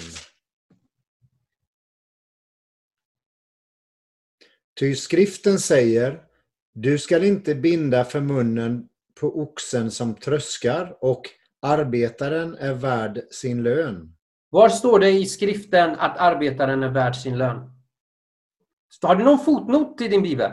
[4.79, 6.23] Ty skriften säger,
[6.73, 8.89] du skall inte binda för munnen
[9.19, 11.21] på oxen som tröskar och
[11.61, 14.15] arbetaren är värd sin lön.
[14.49, 17.78] Var står det i skriften att arbetaren är värd sin lön?
[19.01, 20.51] Har du någon fotnot i din bibel?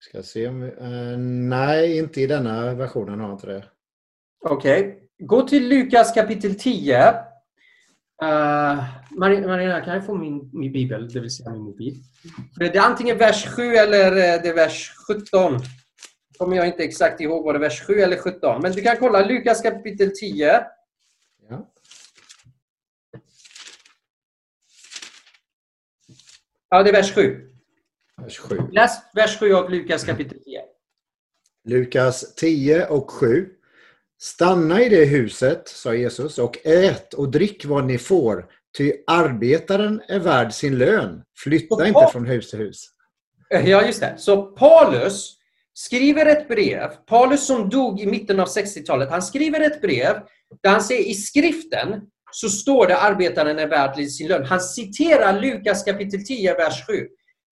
[0.00, 1.18] Ska se om vi, eh,
[1.48, 3.64] nej, inte i denna versionen har jag inte det.
[4.44, 4.80] Okej.
[4.80, 5.26] Okay.
[5.26, 7.14] Gå till Lukas kapitel 10.
[8.22, 11.94] Uh, Marina, kan jag få min, min bibel, det vill säga min mobil?
[12.56, 15.58] Det är antingen vers 7 eller eh, det är vers 17.
[16.38, 18.62] Kommer jag inte exakt ihåg vad det är, vers 7 eller 17.
[18.62, 20.60] Men du kan kolla Lukas kapitel 10.
[21.48, 21.70] Ja.
[26.70, 27.48] Ja, det är vers 7.
[28.22, 28.58] Vers 7.
[28.72, 30.60] Läs vers 7 av Lukas kapitel 10.
[31.68, 33.48] Lukas 10 och 7.
[34.20, 38.46] Stanna i det huset, sa Jesus, och ät och drick vad ni får,
[38.78, 41.22] ty arbetaren är värd sin lön.
[41.38, 42.84] Flytta inte från hus till hus.
[43.48, 44.14] Ja, just det.
[44.18, 45.38] Så Paulus
[45.72, 46.88] skriver ett brev.
[47.06, 50.14] Paulus som dog i mitten av 60-talet, han skriver ett brev
[50.62, 54.44] där han säger i skriften så står det arbetaren är värd sin lön.
[54.44, 56.92] Han citerar Lukas kapitel 10, vers 7.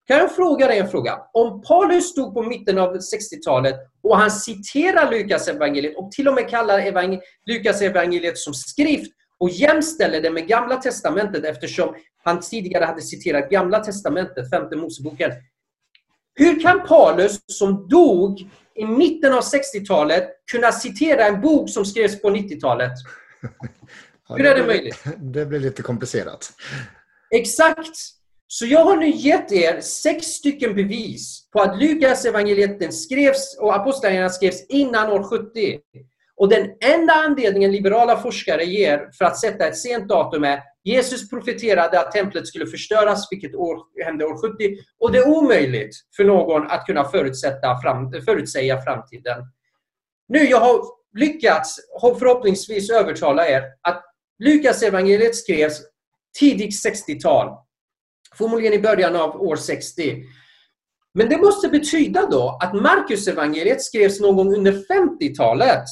[0.07, 1.19] Kan jag fråga dig en fråga?
[1.33, 6.35] Om Paulus stod på mitten av 60-talet och han citerar Lukas evangeliet och till och
[6.35, 12.41] med kallar evangel Lukas evangeliet som skrift och jämställer det med Gamla Testamentet eftersom han
[12.41, 15.33] tidigare hade citerat Gamla Testamentet, femte Moseboken.
[16.35, 22.23] Hur kan Paulus som dog i mitten av 60-talet kunna citera en bok som skrevs
[22.23, 22.93] på 90-talet?
[24.29, 25.05] Hur är det möjligt?
[25.17, 26.53] Det blir lite komplicerat.
[27.35, 27.97] Exakt!
[28.49, 33.75] Så jag har nu gett er sex stycken bevis på att Lukas evangeliet skrevs och
[33.75, 35.79] Apostlagärningarna skrevs innan år 70.
[36.37, 41.31] Och den enda anledningen liberala forskare ger för att sätta ett sent datum är Jesus
[41.31, 44.77] profeterade att templet skulle förstöras, vilket år, hände år 70.
[45.01, 49.43] Och det är omöjligt för någon att kunna förutsätta fram, förutsäga framtiden.
[50.29, 50.81] Nu, jag har
[51.19, 51.77] lyckats
[52.19, 54.05] förhoppningsvis övertala er att
[54.39, 55.83] Lukas evangeliet skrevs
[56.39, 57.57] tidigt 60-tal.
[58.39, 60.25] Förmodligen i början av år 60.
[61.15, 65.85] Men det måste betyda då att Markus evangeliet skrevs någon gång under 50-talet.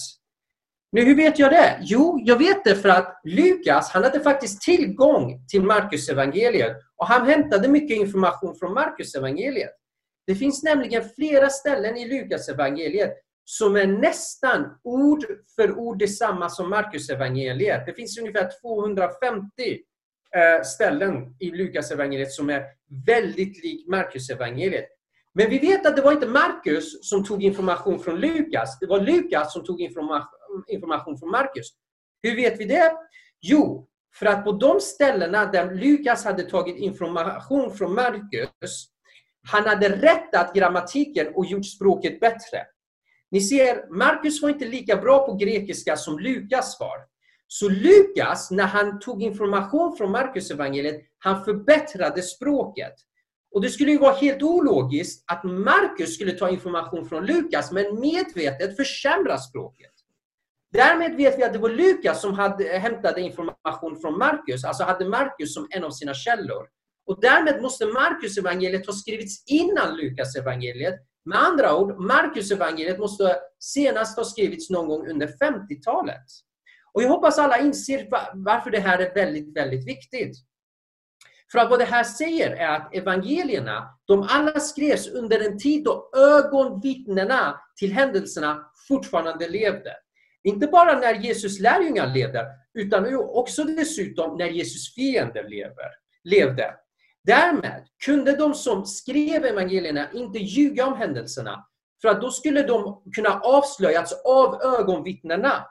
[0.92, 1.78] Nu, hur vet jag det?
[1.82, 7.06] Jo, jag vet det för att Lukas, han hade faktiskt tillgång till Markus evangeliet och
[7.06, 9.70] han hämtade mycket information från Markus evangeliet.
[10.26, 13.12] Det finns nämligen flera ställen i Lukas evangeliet
[13.44, 15.24] som är nästan ord
[15.56, 17.86] för ord detsamma som Markus evangeliet.
[17.86, 19.50] Det finns ungefär 250
[20.36, 22.64] eh, ställen i Lukas evangeliet som är
[23.06, 24.88] väldigt lik Markus evangeliet.
[25.34, 28.78] Men vi vet att det var inte Markus som tog information från Lukas.
[28.80, 29.80] Det var Lukas som tog
[30.68, 31.66] information från Markus.
[32.22, 32.92] Hur vet vi det?
[33.40, 38.88] Jo, för att på de ställena där Lukas hade tagit information från Markus,
[39.50, 42.66] han hade rättat grammatiken och gjort språket bättre.
[43.34, 46.96] Ni ser, Markus var inte lika bra på grekiska som Lukas var.
[47.46, 52.92] Så Lukas, när han tog information från Markus evangeliet, han förbättrade språket.
[53.54, 58.00] Och det skulle ju vara helt ologiskt att Markus skulle ta information från Lukas, men
[58.00, 59.92] medvetet försämra språket.
[60.72, 65.08] Därmed vet vi att det var Lukas som hade, hämtade information från Markus, alltså hade
[65.08, 66.66] Markus som en av sina källor.
[67.06, 72.98] Och därmed måste Markus evangeliet ha skrivits innan Lukas evangeliet med andra ord, Marcus evangeliet
[72.98, 76.24] måste senast ha skrivits någon gång under 50-talet.
[76.92, 80.36] Och jag hoppas alla inser varför det här är väldigt, väldigt viktigt.
[81.52, 85.84] För att vad det här säger är att evangelierna, de alla skrevs under en tid
[85.84, 89.92] då ögonvittnena till händelserna fortfarande levde.
[90.42, 95.90] Inte bara när Jesus lärjungar levde, utan också dessutom när Jesus fiender lever,
[96.24, 96.74] levde.
[97.24, 101.66] Därmed kunde de som skrev evangelierna inte ljuga om händelserna,
[102.02, 105.66] för att då skulle de kunna avslöjas av ögonvittnena.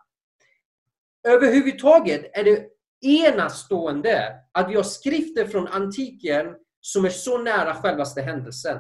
[1.28, 2.68] Överhuvudtaget är det
[3.02, 8.78] enastående att vi har skrifter från antiken som är så nära självaste händelsen.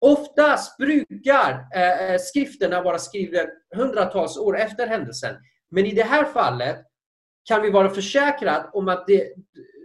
[0.00, 3.38] Oftast brukar eh, eh skrifterna vara skrivna
[3.76, 5.36] hundratals år efter händelsen.
[5.70, 6.76] Men i det här fallet
[7.44, 9.34] kan vi vara försäkrade om att det,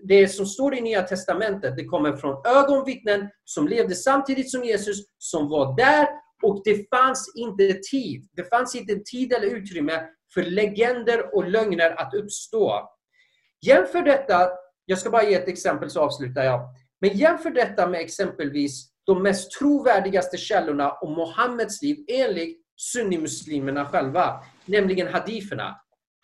[0.08, 4.98] det som står i Nya Testamentet, det kommer från ögonvittnen som levde samtidigt som Jesus,
[5.18, 6.08] som var där
[6.44, 8.30] och det fanns inte tid.
[8.34, 10.02] Det fanns inte tid eller utrymme
[10.34, 12.90] för legender och lögner att uppstå.
[13.66, 14.50] Jämför detta,
[14.86, 16.62] jag ska bara ge ett exempel så avslutar jag.
[17.02, 24.44] Men jämför detta med exempelvis de mest trovärdigaste källorna om Mohammeds liv enligt sunnimuslimerna själva,
[24.66, 25.76] nämligen hadiferna.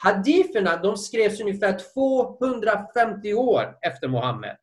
[0.03, 4.57] Hadiferna de skrevs ungefär 250 år efter Muhammed.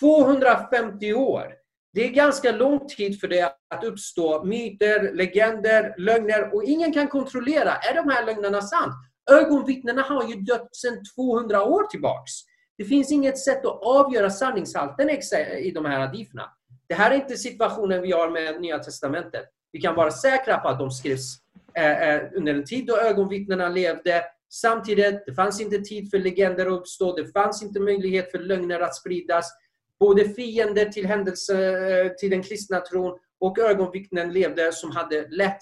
[0.00, 1.54] 250 år.
[1.92, 3.42] Det är ganska lång tid för det
[3.74, 8.94] att uppstå myter, legender, lögner och ingen kan kontrollera, är de här lögnerna sant?
[9.30, 12.32] Ögonvittnena har ju dött sedan 200 år tillbaks.
[12.78, 15.10] Det finns inget sätt att avgöra sanningshalten
[15.58, 16.50] i de här hadiferna.
[16.86, 19.44] Det här är inte situationen vi har med Nya Testamentet.
[19.72, 21.36] Vi kan vara säkra på att de skrevs
[21.74, 24.24] eh, eh, under en tid då ögonvittnena levde.
[24.60, 27.16] Samtidigt, det fanns inte tid för legender att uppstå.
[27.16, 29.52] Det fanns inte möjlighet för lögner att spridas.
[30.00, 35.58] Både fiender till, händelse, eh, till den kristna tron och ögonvittnen levde som hade lätt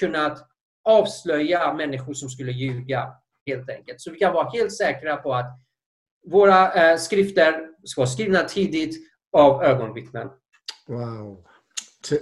[0.00, 0.48] kunnat
[0.84, 3.12] avslöja människor som skulle ljuga.
[3.46, 4.00] helt enkelt.
[4.00, 5.46] Så vi kan vara helt säkra på att
[6.26, 8.96] våra eh, skrifter ska vara skrivna tidigt
[9.32, 10.28] av ögonvittnen.
[10.88, 11.46] Wow.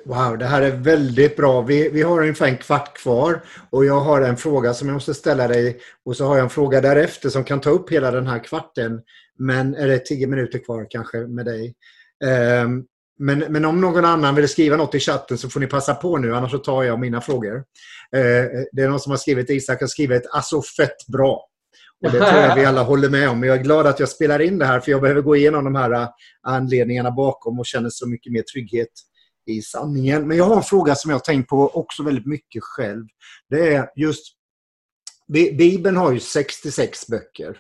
[0.05, 1.61] Wow, det här är väldigt bra.
[1.61, 5.15] Vi, vi har ungefär en kvart kvar och jag har en fråga som jag måste
[5.15, 8.27] ställa dig och så har jag en fråga därefter som kan ta upp hela den
[8.27, 9.01] här kvarten.
[9.39, 11.75] Men är det tio minuter kvar kanske med dig?
[12.65, 12.85] Um,
[13.19, 16.19] men, men om någon annan vill skriva något i chatten så får ni passa på
[16.19, 17.57] nu, annars så tar jag mina frågor.
[17.57, 17.63] Uh,
[18.73, 21.47] det är någon som har skrivit, Isak har skrivit, alltså fett bra.
[22.05, 23.43] Och det tror jag vi alla håller med om.
[23.43, 25.75] Jag är glad att jag spelar in det här för jag behöver gå igenom de
[25.75, 26.09] här äh,
[26.43, 28.89] anledningarna bakom och känner så mycket mer trygghet
[29.47, 30.29] i sanningen.
[30.29, 33.05] Men jag har en fråga som jag har tänkt på också väldigt mycket själv.
[33.51, 34.25] Det är just
[35.33, 37.57] Bibeln har ju 66 böcker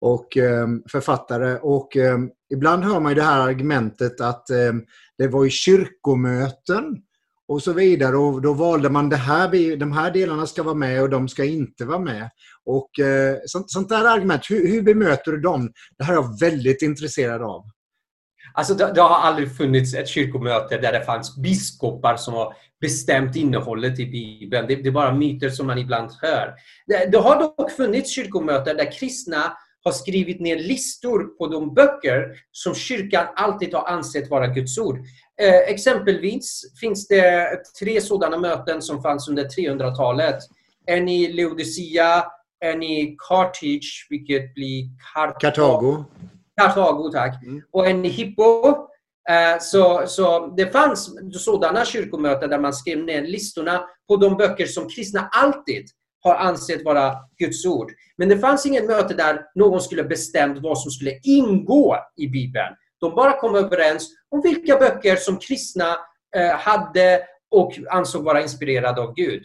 [0.00, 2.18] och eh, författare och eh,
[2.52, 4.72] ibland hör man ju det här argumentet att eh,
[5.18, 7.02] det var ju kyrkomöten
[7.48, 8.16] och så vidare.
[8.16, 11.44] Och då valde man det här, de här delarna ska vara med och de ska
[11.44, 12.30] inte vara med.
[12.64, 15.72] Och eh, sånt, sånt där argument, hur, hur bemöter du dem?
[15.98, 17.64] Det här är jag väldigt intresserad av.
[18.54, 23.36] Alltså, det, det, har aldrig funnits ett kyrkomöte där det fanns biskopar som har bestämt
[23.36, 24.66] innehållet i Bibeln.
[24.66, 26.54] Det, det är bara myter som man ibland hör.
[26.86, 29.52] Det, det har dock funnits kyrkomöten där kristna
[29.84, 34.98] har skrivit ner listor på de böcker som kyrkan alltid har ansett vara Guds ord.
[35.40, 37.48] Eh, exempelvis finns det
[37.80, 40.36] tre sådana möten som fanns under 300-talet.
[40.86, 42.24] En i Laodicea,
[42.64, 44.84] en i Carthage, vilket blir
[46.60, 46.84] Kartago.
[46.84, 47.42] Kartago, tack.
[47.44, 47.62] Mm.
[47.72, 48.86] Och en Hippo.
[49.30, 54.66] Eh, så, så det fanns sådana kyrkomöten där man skrev ner listorna på de böcker
[54.66, 55.86] som kristna alltid
[56.22, 57.90] har ansett vara Guds ord.
[58.16, 62.74] Men det fanns ingen möte där någon skulle bestämt vad som skulle ingå i Bibeln.
[63.00, 65.96] De bara kom överens om vilka böcker som kristna
[66.36, 69.42] eh, hade och ansåg vara inspirerade av Gud.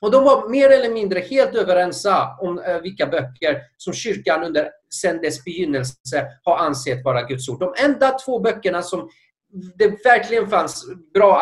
[0.00, 2.06] Och de var mer eller mindre helt överens
[2.40, 7.60] om eh, vilka böcker som kyrkan under sedan dess begynnelse har ansett vara Guds ord.
[7.60, 9.10] De enda två böckerna som
[9.52, 10.84] det verkligen fanns
[11.14, 11.40] bra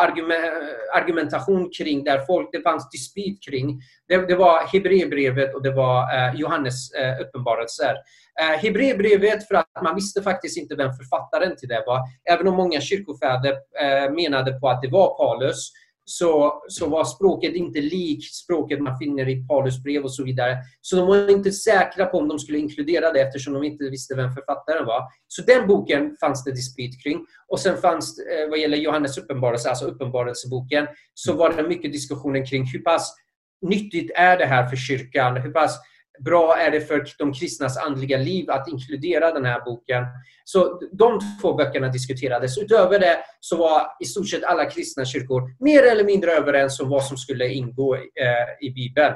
[0.93, 3.81] argumentation kring, där folk, det fanns dispyt kring.
[4.07, 7.95] Det, det var Hebreerbrevet och det var eh, Johannes eh, uppenbarelser.
[8.41, 11.99] Eh, Hebreerbrevet för att man visste faktiskt inte vem författaren till det var.
[12.29, 15.71] Även om många kyrkofäder eh, menade på att det var Paulus
[16.09, 20.57] så, så var språket inte likt språket man finner i Paulus brev och så vidare.
[20.81, 24.15] Så de var inte säkra på om de skulle inkludera det eftersom de inte visste
[24.15, 25.03] vem författaren var.
[25.27, 27.25] Så den boken fanns det dispyt kring.
[27.47, 32.45] Och sen fanns eh, vad gäller Johannes uppenbarelse, alltså uppenbarelseboken, så var det mycket diskussioner
[32.45, 33.13] kring hur pass
[33.61, 35.37] nyttigt är det här för kyrkan?
[35.37, 35.79] Hur pass
[36.23, 40.03] bra är det för de kristnas andliga liv att inkludera den här boken?
[40.43, 42.57] Så de två böckerna diskuterades.
[42.57, 46.89] Utöver det så var i stort sett alla kristna kyrkor mer eller mindre överens om
[46.89, 49.13] vad som skulle ingå eh, i Bibeln.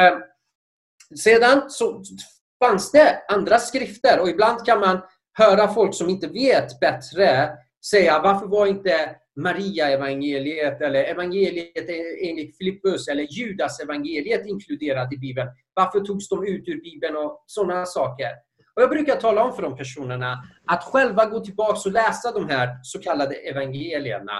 [0.00, 0.18] Ehm,
[1.18, 2.02] sedan så
[2.64, 5.00] fanns det andra skrifter och ibland kan man
[5.38, 7.50] höra folk som inte vet bättre
[7.90, 11.88] säga varför var inte Maria evangeliet eller evangeliet
[12.22, 15.48] enligt Filippus eller Judas evangeliet inkluderat i Bibeln.
[15.74, 18.28] Varför togs de ut ur Bibeln och sådana saker.
[18.76, 22.48] Och jag brukar tala om för de personerna att själva gå tillbaka och läsa de
[22.48, 24.32] här så kallade evangelierna.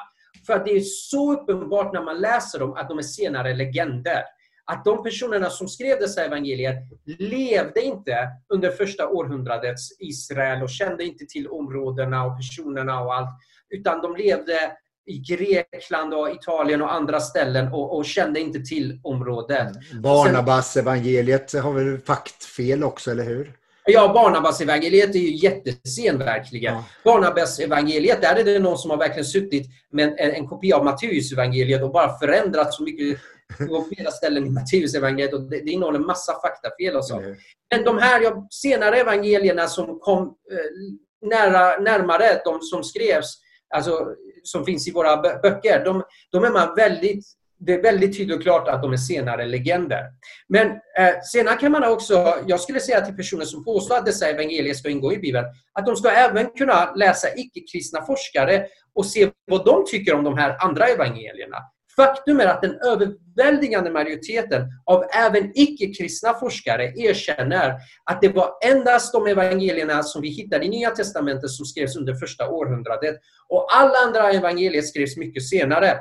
[0.46, 4.22] För att det är så uppenbart när man läser dem att de är senare legender.
[4.64, 6.76] Att de personerna som skrev dessa evangelier
[7.18, 13.30] levde inte under första århundradets Israel och kände inte till områdena och personerna och allt.
[13.76, 14.58] Utan de levde
[15.06, 19.72] i Grekland och Italien och andra ställen och, och kände inte till området.
[20.02, 23.52] Barnabas evangeliet har väl faktfel också, eller hur?
[23.84, 26.74] Ja, Barnabas-evangeliet är ju jättesen verkligen.
[26.74, 26.84] Ja.
[27.04, 31.82] Barnabas-evangeliet, där är det någon som har verkligen suttit med en, en kopia av Matteus-evangeliet
[31.82, 33.18] och bara förändrat så mycket
[33.58, 35.50] på flera ställen i Matteus-evangeliet.
[35.50, 37.18] det, det innehåller massa faktafel och så.
[37.18, 37.36] Mm.
[37.74, 43.38] Men de här ja, senare evangelierna som kom eh, nära, närmare de som skrevs,
[43.72, 47.24] alltså som finns i våra böcker, de, de är man väldigt
[47.66, 50.04] det är väldigt tydligt och klart att de är senare legender.
[50.48, 50.66] Men
[50.98, 54.74] eh, senare kan man också, jag skulle säga till personer som påstår att dessa evangelier
[54.74, 59.64] ska ingå i Bibeln, att de ska även kunna läsa icke-kristna forskare och se vad
[59.64, 61.56] de tycker om de här andra evangelierna.
[61.96, 67.74] Faktum är att den överväldigande majoriteten av även icke-kristna forskare erkänner
[68.04, 72.14] att det var endast de evangelierna som vi hittar i Nya Testamentet som skrevs under
[72.14, 73.16] första århundradet.
[73.48, 75.98] Och alla andra evangelier skrevs mycket senare.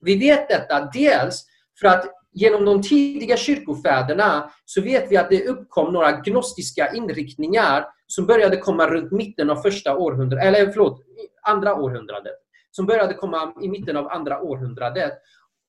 [0.00, 1.44] Vi vet detta dels
[1.80, 7.84] för att genom de tidiga kyrkofäderna så vet vi att det uppkom några gnostiska inriktningar
[8.06, 11.00] som började komma runt mitten av första århundradet, eller förlåt,
[11.42, 12.41] andra århundradet.
[12.72, 15.12] Som började komma i mitten av andra århundradet.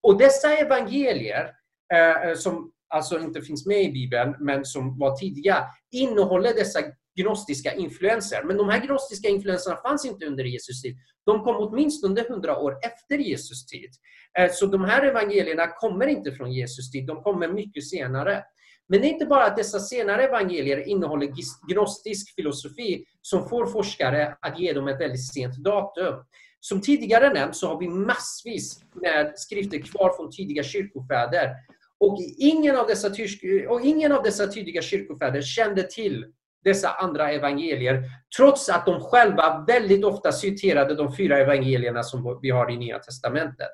[0.03, 1.51] Och dessa evangelier,
[1.93, 6.79] eh, eh, som alltså inte finns med i Bibeln, men som var tidiga, innehåller dessa
[7.15, 8.43] gnostiska influenser.
[8.43, 10.97] Men de här gnostiska influenserna fanns inte under Jesus tid.
[11.25, 13.89] De kom åtminstone 100 år efter Jesus tid.
[14.39, 18.43] Eh, så de här evangelierna kommer inte från Jesus tid, de kommer mycket senare.
[18.87, 21.29] Men det är inte bara att dessa senare evangelier innehåller
[21.73, 26.15] gnostisk filosofi som får forskare att ge dem ett väldigt sent datum.
[26.65, 31.49] Som tidigare nämnt så har vi massvis med skrifter kvar från tidiga kyrkofäder.
[31.99, 33.09] Och ingen av dessa,
[33.69, 36.25] och ingen av dessa tidiga kyrkofäder kände till
[36.63, 38.03] dessa andra evangelier,
[38.37, 42.99] trots att de själva väldigt ofta citerade de fyra evangelierna som vi har i Nya
[42.99, 43.69] Testamentet.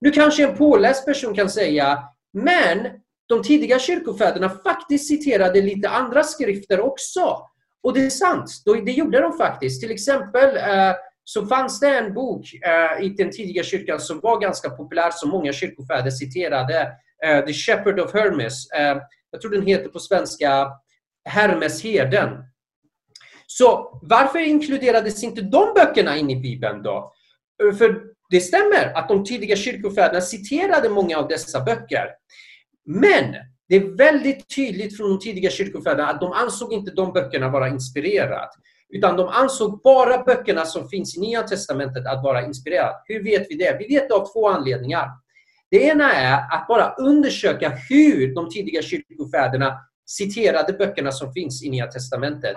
[0.00, 1.98] Nu kanske en påläst person kan säga,
[2.32, 2.78] men
[3.26, 7.38] de tidiga kyrkofäderna faktiskt citerade lite andra skrifter också.
[7.82, 9.82] Och det är sant, det gjorde de faktiskt.
[9.82, 10.94] Till exempel eh,
[11.28, 15.30] så fanns det en bok eh, i den tidiga kyrkan som var ganska populär, som
[15.30, 16.92] många kyrkofäder citerade.
[17.24, 18.70] Eh, The Shepherd of Hermes.
[18.70, 18.98] Eh,
[19.30, 20.68] jag tror den heter på svenska
[21.24, 22.28] Hermesherden.
[23.46, 27.12] Så varför inkluderades inte de böckerna in i Bibeln då?
[27.62, 32.08] Eh, för det stämmer att de tidiga kyrkofäderna citerade många av dessa böcker.
[32.84, 33.34] Men
[33.68, 37.68] det är väldigt tydligt från de tidiga kyrkofäderna att de ansåg inte de böckerna vara
[37.68, 38.48] inspirerade.
[38.94, 42.94] Utan de ansåg bara böckerna som finns i Nya Testamentet att vara inspirerade.
[43.04, 43.76] Hur vet vi det?
[43.78, 45.08] Vi vet det av två anledningar.
[45.70, 51.70] Det ena är att bara undersöka hur de tidiga kyrkofäderna citerade böckerna som finns i
[51.70, 52.56] Nya Testamentet.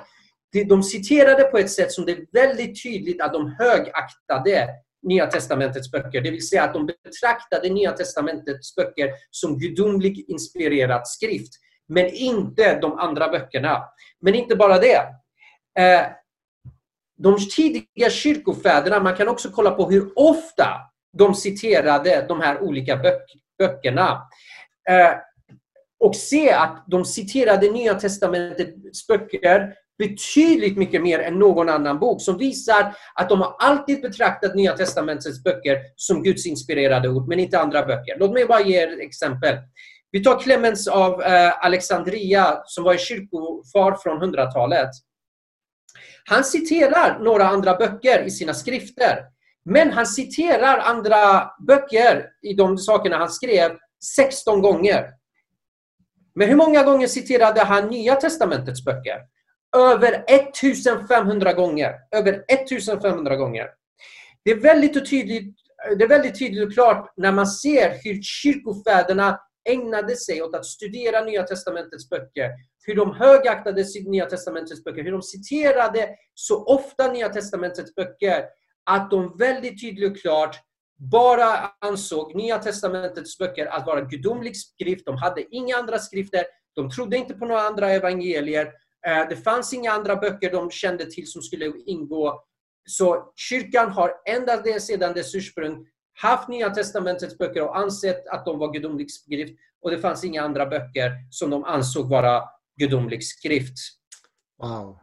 [0.70, 4.68] De citerade på ett sätt som det är väldigt tydligt att de högaktade
[5.02, 6.22] Nya Testamentets böcker.
[6.22, 11.54] Det vill säga att de betraktade Nya Testamentets böcker som gudomligt inspirerad skrift.
[11.88, 13.84] Men inte de andra böckerna.
[14.22, 15.02] Men inte bara det.
[15.80, 16.06] Eh,
[17.18, 20.68] de tidiga kyrkofäderna, man kan också kolla på hur ofta
[21.18, 23.00] de citerade de här olika
[23.60, 24.22] böckerna.
[24.90, 25.14] Eh,
[26.00, 32.22] och se att de citerade Nya Testamentets böcker betydligt mycket mer än någon annan bok
[32.22, 37.40] som visar att de har alltid betraktat Nya Testamentets böcker som Guds inspirerade ord, men
[37.40, 38.16] inte andra böcker.
[38.20, 39.56] Låt mig bara ge ett exempel.
[40.12, 44.90] Vi tar Clemens av eh, Alexandria som var en kyrkofar från 100-talet.
[46.26, 49.18] Han citerar några andra böcker i sina skrifter.
[49.66, 53.72] Men han citerar andra böcker i de sakerna han skrev
[54.16, 55.10] 16 gånger.
[56.36, 59.18] Men hur många gånger citerade han Nya Testamentets böcker?
[59.78, 61.96] Över 1500 gånger.
[62.16, 63.68] Över 1500 gånger.
[64.44, 65.56] Det är väldigt tydligt,
[65.98, 69.40] det är väldigt tydligt och klart när man ser hur kyrkofäderna
[69.70, 72.50] ägnade sig åt att studera Nya Testamentets böcker.
[72.86, 75.04] Hur de högaktade Nya Testamentets böcker.
[75.04, 78.46] Hur de citerade så ofta Nya Testamentets böcker
[78.86, 80.56] att de väldigt tydligt och klart
[81.12, 85.06] bara ansåg Nya Testamentets böcker att vara gudomlig skrift.
[85.06, 86.46] De hade inga andra skrifter.
[86.76, 88.66] De trodde inte på några andra evangelier.
[89.08, 92.44] Eh, det fanns inga andra böcker de kände till som skulle ingå.
[92.90, 95.88] Så kyrkan har ända sedan dess ursprung
[96.22, 99.60] haft Nya Testamentets böcker och ansett att de var gudomlig skrift.
[99.82, 102.44] Och det fanns inga andra böcker som de ansåg vara
[102.80, 103.78] gudomlig skrift.
[104.62, 105.00] Wow.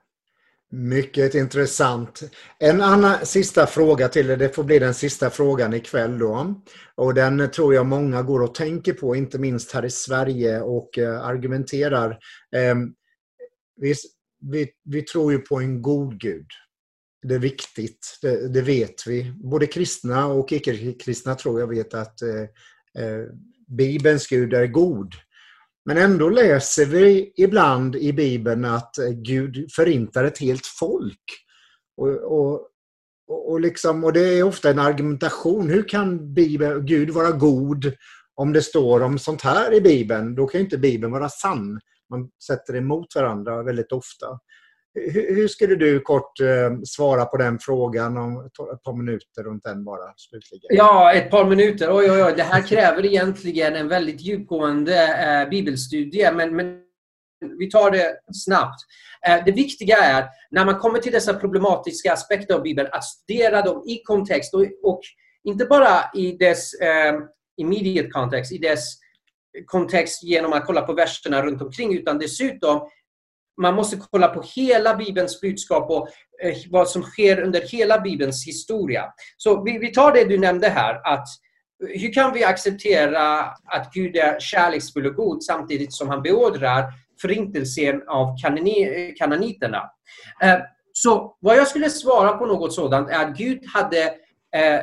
[0.70, 2.22] Mycket intressant.
[2.58, 6.54] En annan sista fråga till er, det får bli den sista frågan ikväll då.
[6.94, 10.98] Och den tror jag många går och tänker på, inte minst här i Sverige och
[10.98, 12.18] eh, argumenterar.
[12.56, 12.94] Ehm,
[13.76, 13.94] vi,
[14.40, 16.46] vi, vi tror ju på en god Gud.
[17.22, 19.32] Det är viktigt, det, det vet vi.
[19.44, 22.42] Både kristna och icke-kristna tror jag vet att eh,
[23.04, 23.24] eh
[23.68, 25.14] Bibelns Gud är god.
[25.84, 31.22] Men ändå läser vi ibland i Bibeln att Gud förintar ett helt folk.
[31.96, 32.68] Och, och,
[33.28, 35.68] och, liksom, och det är ofta en argumentation.
[35.68, 37.92] Hur kan Bibeln, Gud vara god
[38.34, 40.34] om det står om sånt här i Bibeln?
[40.34, 41.80] Då kan inte Bibeln vara sann.
[42.10, 44.26] Man sätter emot varandra väldigt ofta.
[45.14, 49.84] Hur skulle du kort eh, svara på den frågan om ett par minuter runt den
[49.84, 50.66] bara slutligen?
[50.68, 51.96] Ja, ett par minuter.
[51.96, 52.32] Oj, oj, oj.
[52.36, 56.80] Det här kräver egentligen en väldigt djupgående eh, bibelstudie, men, men
[57.58, 58.80] vi tar det snabbt.
[59.28, 63.62] Eh, det viktiga är, när man kommer till dessa problematiska aspekter av Bibeln, att studera
[63.62, 65.00] dem i kontext och, och
[65.44, 67.14] inte bara i dess eh,
[67.56, 68.94] immediate context, i dess
[69.66, 72.88] kontext genom att kolla på verserna runt omkring, utan dessutom
[73.56, 76.08] man måste kolla på hela Bibelns budskap och
[76.42, 79.04] eh, vad som sker under hela Bibelns historia.
[79.36, 81.28] Så vi, vi tar det du nämnde här, att
[81.82, 86.84] eh, hur kan vi acceptera att Gud är kärleksfull och god samtidigt som han beordrar
[87.20, 89.90] förintelsen av eh, kananiterna?
[90.42, 90.58] Eh,
[90.92, 94.02] så vad jag skulle svara på något sådant är att Gud hade
[94.56, 94.80] eh,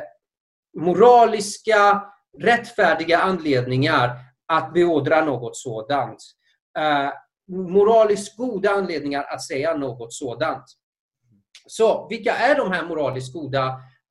[0.76, 2.02] moraliska,
[2.40, 4.10] rättfärdiga anledningar
[4.48, 6.18] att beordra något sådant
[6.78, 7.10] eh,
[7.48, 10.64] moraliskt goda anledningar att säga något sådant.
[11.66, 13.66] Så vilka är de här moraliskt goda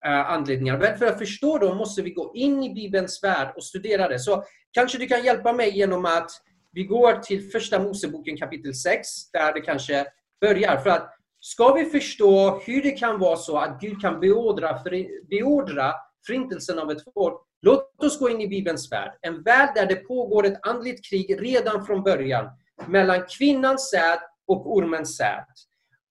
[0.05, 0.33] eh, anledningarna?
[0.33, 0.97] anledningarna?
[0.97, 4.19] För att förstå dem måste vi gå in i Bibelns värld och studera det.
[4.19, 6.31] Så kanske du kan hjälpa mig genom att
[6.71, 10.05] vi går till första Moseboken kapitel 6, där det kanske
[10.41, 10.77] börjar.
[10.77, 11.09] För att
[11.39, 14.89] ska vi förstå hur det kan vara så att Gud kan beordra, för,
[15.29, 15.93] beordra
[16.27, 19.11] förintelsen av ett folk, låt oss gå in i Bibelns värld.
[19.21, 22.45] En värld där det pågår ett andligt krig redan från början
[22.87, 25.45] mellan kvinnans säd och ormens säd.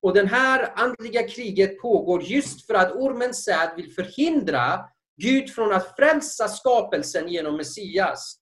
[0.02, 4.80] Och det här andliga kriget pågår just för att ormens säd vill förhindra
[5.16, 8.36] Gud från att frälsa skapelsen genom Messias.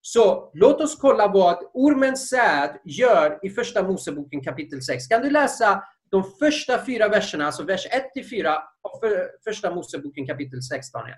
[0.00, 5.06] Så låt oss kolla vad ormens säd gör i Första Moseboken kapitel 6.
[5.06, 7.86] Kan du läsa de första fyra verserna, alltså vers
[8.16, 8.46] 1-4
[8.82, 9.00] av
[9.44, 11.16] Första Moseboken kapitel 6, Daniel?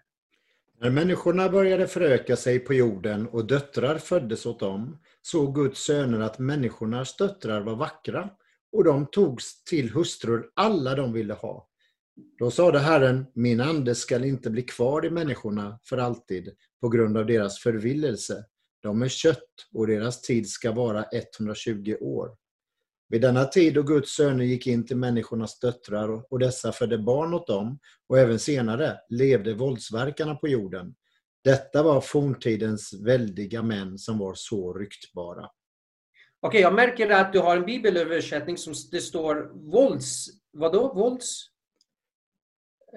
[0.80, 6.20] När människorna började föröka sig på jorden och döttrar föddes åt dem, såg Guds söner
[6.20, 8.30] att människornas döttrar var vackra
[8.72, 11.68] och de togs till hustrur alla de ville ha.
[12.38, 16.50] Då sade Herren, min ande skall inte bli kvar i människorna för alltid
[16.80, 18.44] på grund av deras förvillelse.
[18.82, 22.36] De är kött och deras tid ska vara 120 år.
[23.08, 27.34] Vid denna tid då Guds söner gick in till människornas döttrar och dessa födde barn
[27.34, 30.94] åt dem och även senare levde våldsverkarna på jorden.
[31.44, 35.40] Detta var forntidens väldiga män som var så ryktbara.
[35.40, 40.26] Okej, okay, jag märker att du har en bibelöversättning som det står vålds...
[40.52, 40.94] Vadå?
[40.94, 41.50] Vålds...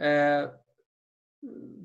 [0.02, 0.50] Eh,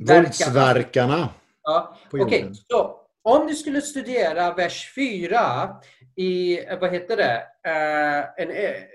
[0.00, 1.28] Våldsverkarna.
[1.62, 1.98] Ja.
[2.10, 5.76] Okej, okay, så om du skulle studera vers 4
[6.16, 8.50] i, vad heter det, uh, en,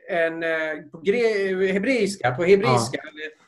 [0.09, 1.01] en, uh, på
[1.73, 3.46] hebreiska, på hebreiska ja.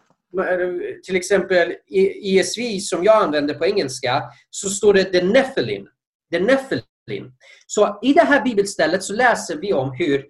[1.04, 5.88] Till exempel i ESV som jag använder på engelska, så står det the Nephilim.
[6.32, 7.34] The Nephilim.
[7.68, 10.26] Så i det här bibelstället så läser vi om hur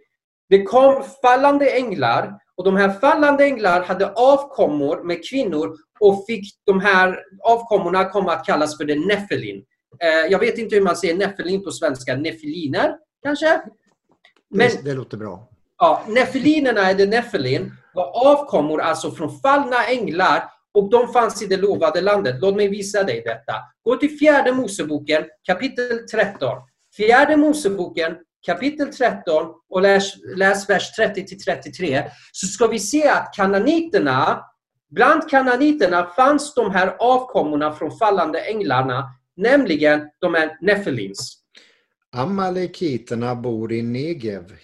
[0.50, 6.46] det kom fallande änglar och de här fallande änglar hade avkommor med kvinnor och fick
[6.66, 9.64] de här avkommorna komma att kallas för the Nephilim.
[10.04, 12.16] Eh, jag vet inte hur man säger Nephilim på svenska.
[12.16, 13.62] Nefiliner, kanske?
[14.50, 15.50] Men, det, låter bra.
[15.78, 21.58] Ja, Nefilinerna, eller Nephilim, var avkommor alltså från fallna änglar och de fanns i det
[21.58, 22.36] lovade landet.
[22.42, 23.54] Låt mig visa dig detta.
[23.84, 26.50] Gå till fjärde Moseboken kapitel 13.
[26.96, 33.34] Fjärde Moseboken kapitel 13 och läs, läs vers 30 33 så ska vi se att
[33.36, 34.44] kananiterna,
[34.90, 39.04] bland kananiterna fanns de här avkommorna från fallande änglarna
[39.40, 41.36] nämligen de är Nefilins.
[42.12, 44.56] Amalekiterna bor i Negev.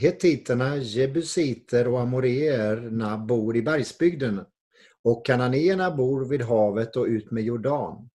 [0.00, 4.44] Hettiterna, jebusiter och amoreerna bor i bergsbygden
[5.04, 8.08] och kananéerna bor vid havet och ut med Jordan.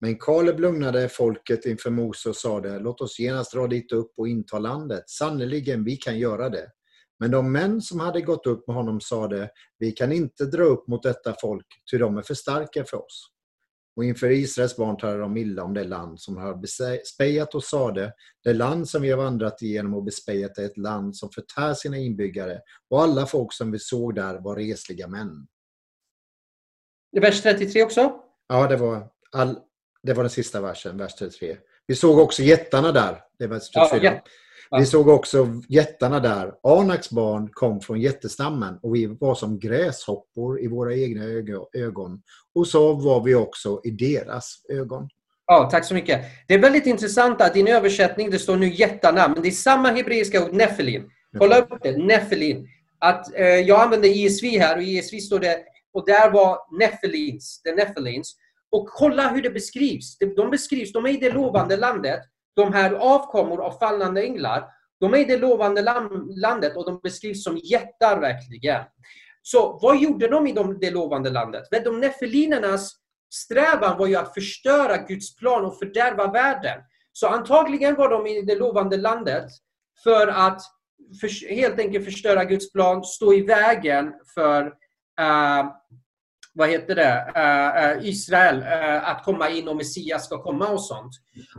[0.00, 4.28] Men Kaleb lugnade folket inför Mose och sade, låt oss genast dra dit upp och
[4.28, 5.10] inta landet.
[5.10, 6.70] Sannerligen, vi kan göra det.
[7.18, 10.88] Men de män som hade gått upp med honom sade, vi kan inte dra upp
[10.88, 13.35] mot detta folk, ty de är för starka för oss.
[13.96, 18.12] Och inför Israels barn talade de illa om det land som har bespejat och sade,
[18.44, 21.96] det land som vi har vandrat igenom och bespejat är ett land som förtär sina
[21.96, 25.46] inbyggare, och alla folk som vi såg där var resliga män.
[27.12, 28.20] Det vers 33 också?
[28.48, 29.58] Ja, det var, all,
[30.02, 31.56] det var den sista versen, vers 33.
[31.86, 33.22] Vi såg också jättarna där.
[33.38, 34.22] Det var ja,
[34.70, 34.78] ja.
[34.78, 36.52] Vi såg också jättarna där.
[36.62, 41.24] Anaks barn kom från jättestammen och vi var som gräshoppor i våra egna
[41.72, 42.22] ögon.
[42.54, 45.08] Och så var vi också i deras ögon.
[45.46, 46.20] Ja, tack så mycket.
[46.48, 49.52] Det är väldigt intressant att i din översättning det står nu jättarna, men det är
[49.52, 51.10] samma hebreiska ord, nefelin.
[51.38, 52.68] Kolla upp det, nefelin.
[52.98, 55.58] Att, eh, jag använder ISV här och i ISV står det,
[55.92, 58.36] och där var nefelins, det nefelins.
[58.70, 60.18] Och kolla hur det beskrivs.
[60.36, 62.20] De beskrivs, de är i det lovande landet
[62.56, 64.64] de här avkommor av fallande änglar,
[65.00, 65.82] de är i det lovande
[66.36, 68.82] landet och de beskrivs som jättar verkligen.
[69.42, 71.64] Så vad gjorde de i det lovande landet?
[71.84, 72.92] de nefelinernas
[73.34, 76.80] strävan var ju att förstöra Guds plan och fördärva världen.
[77.12, 79.50] Så antagligen var de i det lovande landet
[80.02, 80.62] för att
[81.20, 84.66] för, helt enkelt förstöra Guds plan, stå i vägen för
[85.20, 85.72] uh,
[86.56, 91.12] vad heter det, uh, Israel uh, att komma in och Messias ska komma och sånt.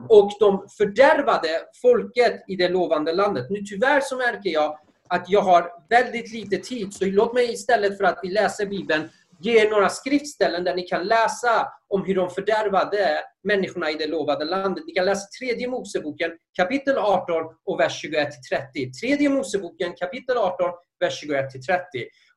[0.09, 1.49] Och de fördärvade
[1.81, 3.45] folket i det lovande landet.
[3.49, 4.79] Nu tyvärr så märker jag
[5.09, 9.09] att jag har väldigt lite tid, så låt mig istället för att vi läser Bibeln
[9.39, 14.07] ge er några skriftställen där ni kan läsa om hur de fördärvade människorna i det
[14.07, 14.83] lovade landet.
[14.87, 18.93] Ni kan läsa tredje Moseboken kapitel 18 och vers 21-30.
[19.01, 21.39] Tredje Moseboken kapitel 18, vers 21-30.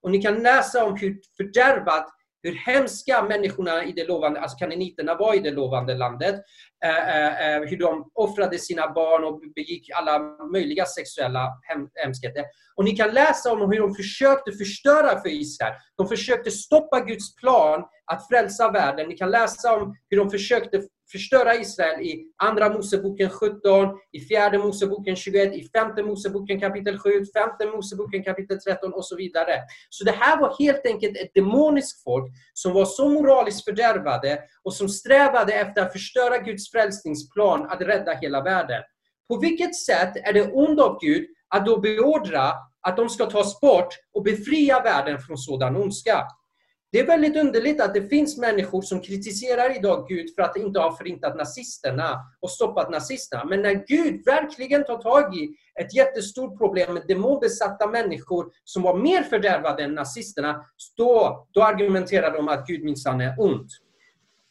[0.02, 2.06] Och ni kan läsa om hur fördärvat
[2.42, 6.34] hur hemska människorna i det lovande, alltså kananiterna var i det lovande landet.
[6.84, 10.18] Eh, eh, eh, hur de offrade sina barn och begick alla
[10.52, 12.44] möjliga sexuella hem, hemskheter.
[12.76, 15.74] Och ni kan läsa om hur de försökte förstöra för Israel.
[15.96, 19.08] De försökte stoppa Guds plan att frälsa världen.
[19.08, 20.82] Ni kan läsa om hur de försökte
[21.12, 23.60] förstöra Israel i Andra Moseboken 17,
[24.12, 29.16] i Fjärde Moseboken 21, i Femte Moseboken kapitel 7, Femte Moseboken kapitel 13 och så
[29.16, 29.54] vidare.
[29.90, 34.74] Så det här var helt enkelt ett demoniskt folk som var så moraliskt fördärvade och
[34.74, 38.82] som strävade efter att förstöra Guds frälsningsplan att rädda hela världen.
[39.28, 42.52] På vilket sätt är det ond av Gud att då beordra
[42.82, 46.26] att de ska tas bort och befria världen från sådan ondska?
[46.92, 50.80] Det är väldigt underligt att det finns människor som kritiserar idag Gud för att inte
[50.80, 53.44] ha förintat nazisterna och stoppat nazisterna.
[53.44, 55.48] Men när Gud verkligen tar tag i
[55.80, 60.64] ett jättestort problem med demonbesatta människor som var mer fördärvade än nazisterna,
[60.96, 63.68] då, då argumenterar de att Gud minsann är ond.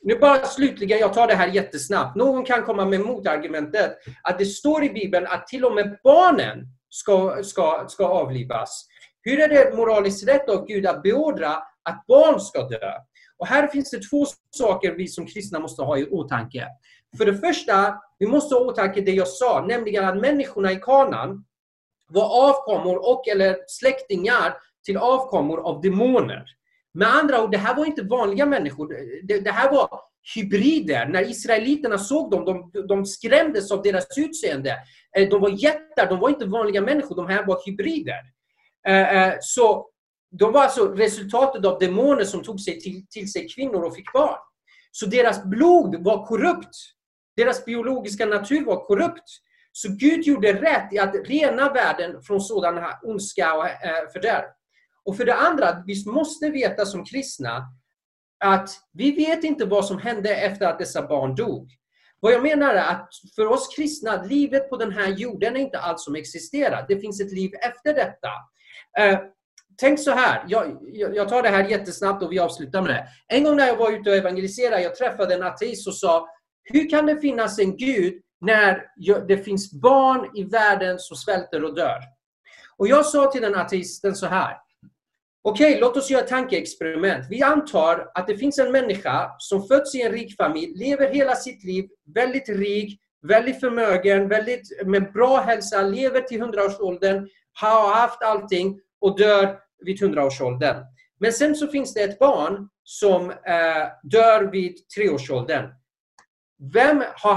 [0.02, 2.16] Nu bara slutligen, jag tar det här jättesnabbt.
[2.16, 6.66] Någon kan komma med motargumentet att det står i Bibeln att till och med barnen
[6.90, 8.86] ska, ska, ska avlivas.
[9.22, 11.58] Hur är det moraliskt rätt av Gud att beordra
[11.90, 12.92] att barn ska dö?
[13.38, 16.68] Och här finns det två saker vi som kristna måste ha i åtanke.
[17.18, 20.76] För det första, vi måste ha i åtanke det jag sa, nämligen att människorna i
[20.76, 21.46] kanan
[22.10, 24.54] var avkommor och eller släktingar
[24.86, 26.46] till avkommor av demoner.
[26.94, 28.88] Med andra ord, det här var inte vanliga människor.
[29.24, 30.02] Det, det här var
[30.36, 31.06] hybrider.
[31.06, 34.76] När israeliterna såg dem, de, de skrämdes av deras utseende.
[35.18, 38.20] Eh, de var jättar, de var inte vanliga människor, de här var hybrider.
[38.88, 39.90] Eh, eh, så
[40.32, 44.14] de var alltså resultatet av demoner som tog sig till, till sig kvinnor och fick
[44.14, 44.38] barn.
[44.92, 46.76] Så deras blod var korrupt.
[47.36, 49.30] Deras biologiska natur var korrupt.
[49.72, 54.46] Så Gud gjorde rätt i att rena världen från sådan här ondska och eh, fördärv.
[55.06, 57.68] Och för det andra, vi måste veta som kristna
[58.40, 61.72] att vi vet inte vad som hände efter att dessa barn dog.
[62.20, 65.80] Vad jag menar är att för oss kristna, livet på den här jorden är inte
[65.80, 66.86] allt som existerar.
[66.88, 68.30] Det finns ett liv efter detta.
[69.00, 69.20] Eh,
[69.80, 73.08] Tänk så här, jag, jag, tar det här jättesnabbt och vi avslutar med det.
[73.28, 76.28] En gång när jag var ute och evangeliserade, jag träffade en ateist och sa,
[76.64, 78.84] hur kan det finnas en Gud när
[79.28, 82.00] det finns barn i världen som svälter och dör?
[82.78, 84.58] Och jag sa till den ateisten så här,
[85.42, 87.26] Okej, okay, låt oss göra ett tankeexperiment.
[87.30, 91.36] Vi antar att det finns en människa som fötts i en rik familj, lever hela
[91.36, 98.24] sitt liv väldigt rik, väldigt förmögen, väldigt, med bra hälsa, lever till 100-årsåldern, har haft
[98.24, 100.86] allting och dör vid 100-årsåldern.
[101.20, 105.70] Men sen så finns det ett barn som eh, dör vid treårsåldern.
[106.74, 107.36] Vem har,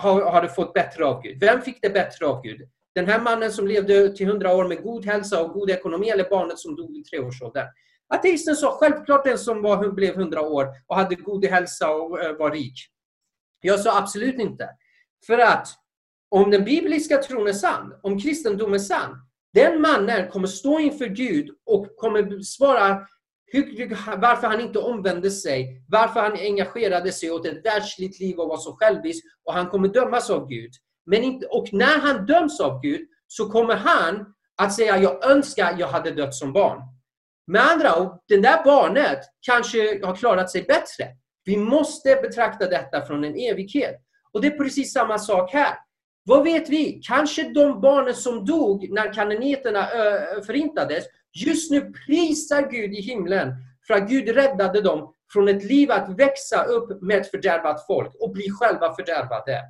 [0.00, 1.40] har, har det fått bättre av Gud?
[1.40, 2.60] Vem fick det bättre av Gud?
[2.94, 6.30] Den här mannen som levde till 100 år med god hälsa och god ekonomi eller
[6.30, 7.66] barnet som dog vid treårsåldern?
[8.08, 12.36] Ateisten sa självklart den som var, blev 100 år och hade god hälsa och eh,
[12.36, 12.74] var rik.
[13.60, 14.68] Jag sa absolut inte.
[15.26, 15.68] För att
[16.28, 21.06] om den bibliska tron är sann, om kristendom är sann, den mannen kommer stå inför
[21.06, 23.06] Gud och kommer svara
[24.16, 28.56] varför han inte omvände sig, varför han engagerade sig åt ett världsligt liv och var
[28.56, 29.24] så självisk.
[29.44, 30.70] Och han kommer dömas av Gud.
[31.06, 35.76] Men inte, och när han döms av Gud så kommer han att säga jag önskar
[35.78, 36.78] jag hade dött som barn.
[37.46, 41.08] Med andra ord, det där barnet kanske har klarat sig bättre.
[41.44, 43.96] Vi måste betrakta detta från en evighet.
[44.32, 45.74] Och det är precis samma sak här.
[46.24, 47.00] Vad vet vi?
[47.06, 49.86] Kanske de barnen som dog när kanoneterna
[50.46, 51.04] förintades
[51.46, 53.54] just nu prisar Gud i himlen
[53.86, 58.14] för att Gud räddade dem från ett liv att växa upp med ett fördärvat folk
[58.20, 59.60] och bli själva fördärvade.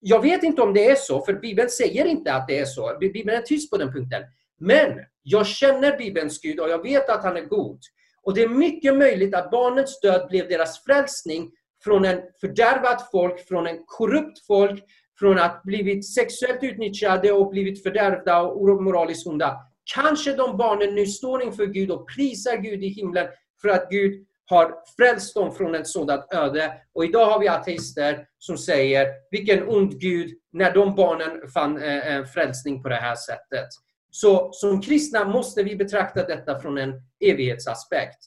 [0.00, 2.96] Jag vet inte om det är så, för Bibeln säger inte att det är så.
[3.00, 4.22] Bibeln är tyst på den punkten.
[4.60, 7.80] Men jag känner Bibelns Gud och jag vet att han är god.
[8.22, 11.50] Och det är mycket möjligt att barnets död blev deras frälsning
[11.84, 14.84] från en fördärvat folk, från en korrupt folk,
[15.24, 19.60] från att blivit sexuellt utnyttjade och blivit fördärvda och moraliskt onda.
[19.94, 23.26] Kanske de barnen nu står inför Gud och prisar Gud i himlen
[23.62, 26.72] för att Gud har frälst dem från ett sådant öde.
[26.94, 32.16] Och idag har vi ateister som säger, vilken ond Gud, när de barnen fann eh,
[32.16, 33.68] eh frälsning på det här sättet.
[34.10, 36.92] Så som kristna måste vi betrakta detta från en
[37.24, 38.18] evighetsaspekt.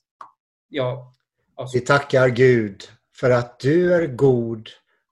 [0.70, 1.14] Ja,
[1.56, 1.78] alltså.
[1.78, 2.84] Vi tackar Gud
[3.20, 4.70] för att du är god,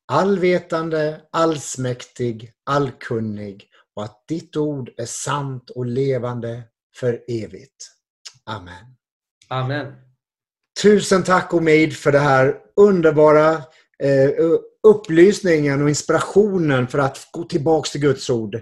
[0.08, 6.64] allvetande, allsmäktig, allkunnig och att ditt ord är sant och levande
[7.00, 7.92] för evigt.
[8.46, 8.86] Amen.
[9.50, 9.94] Amen.
[10.82, 13.52] Tusen tack Omid för det här underbara
[14.04, 14.30] eh,
[14.88, 18.62] upplysningen och inspirationen för att gå tillbaks till Guds ord.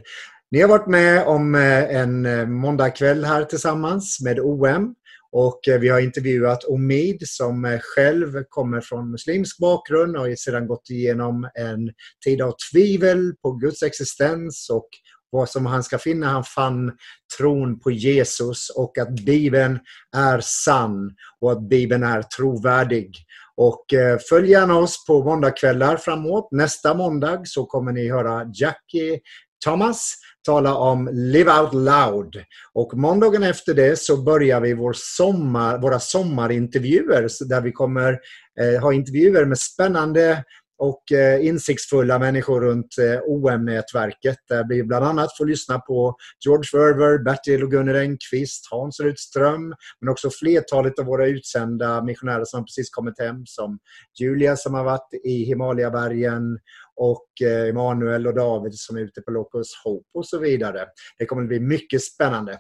[0.52, 4.96] Ni har varit med om eh, en eh, måndagkväll här tillsammans med OM.
[5.36, 10.36] Och eh, vi har intervjuat Omid som eh, själv kommer från muslimsk bakgrund och har
[10.36, 11.92] sedan gått igenom en
[12.26, 14.88] tid av tvivel på Guds existens och
[15.30, 16.28] vad som han ska finna.
[16.28, 16.92] Han fann
[17.38, 19.80] tron på Jesus och att Bibeln
[20.16, 23.16] är sann och att Bibeln är trovärdig.
[23.56, 26.48] Och eh, följ gärna oss på måndagkvällar framåt.
[26.52, 29.20] Nästa måndag så kommer ni höra Jackie
[29.66, 30.14] Thomas
[30.46, 32.44] tala om Live Out Loud.
[32.74, 38.20] Och måndagen efter det så börjar vi vår sommar, våra sommarintervjuer där vi kommer
[38.60, 40.44] eh, ha intervjuer med spännande
[40.84, 44.38] och eh, insiktsfulla människor runt eh, OM-nätverket.
[44.50, 46.16] Där vi bland annat får lyssna på
[46.46, 52.46] George Verver, Bertil och Gunnar Engqvist, Hans Rutström, men också flertalet av våra utsända missionärer
[52.46, 53.80] som precis kommit hem, som
[54.20, 56.60] Julia som har varit i Himalayabergen
[56.96, 60.88] och eh, Emanuel och David som är ute på Locus Hope och så vidare.
[61.18, 62.58] Det kommer att bli mycket spännande.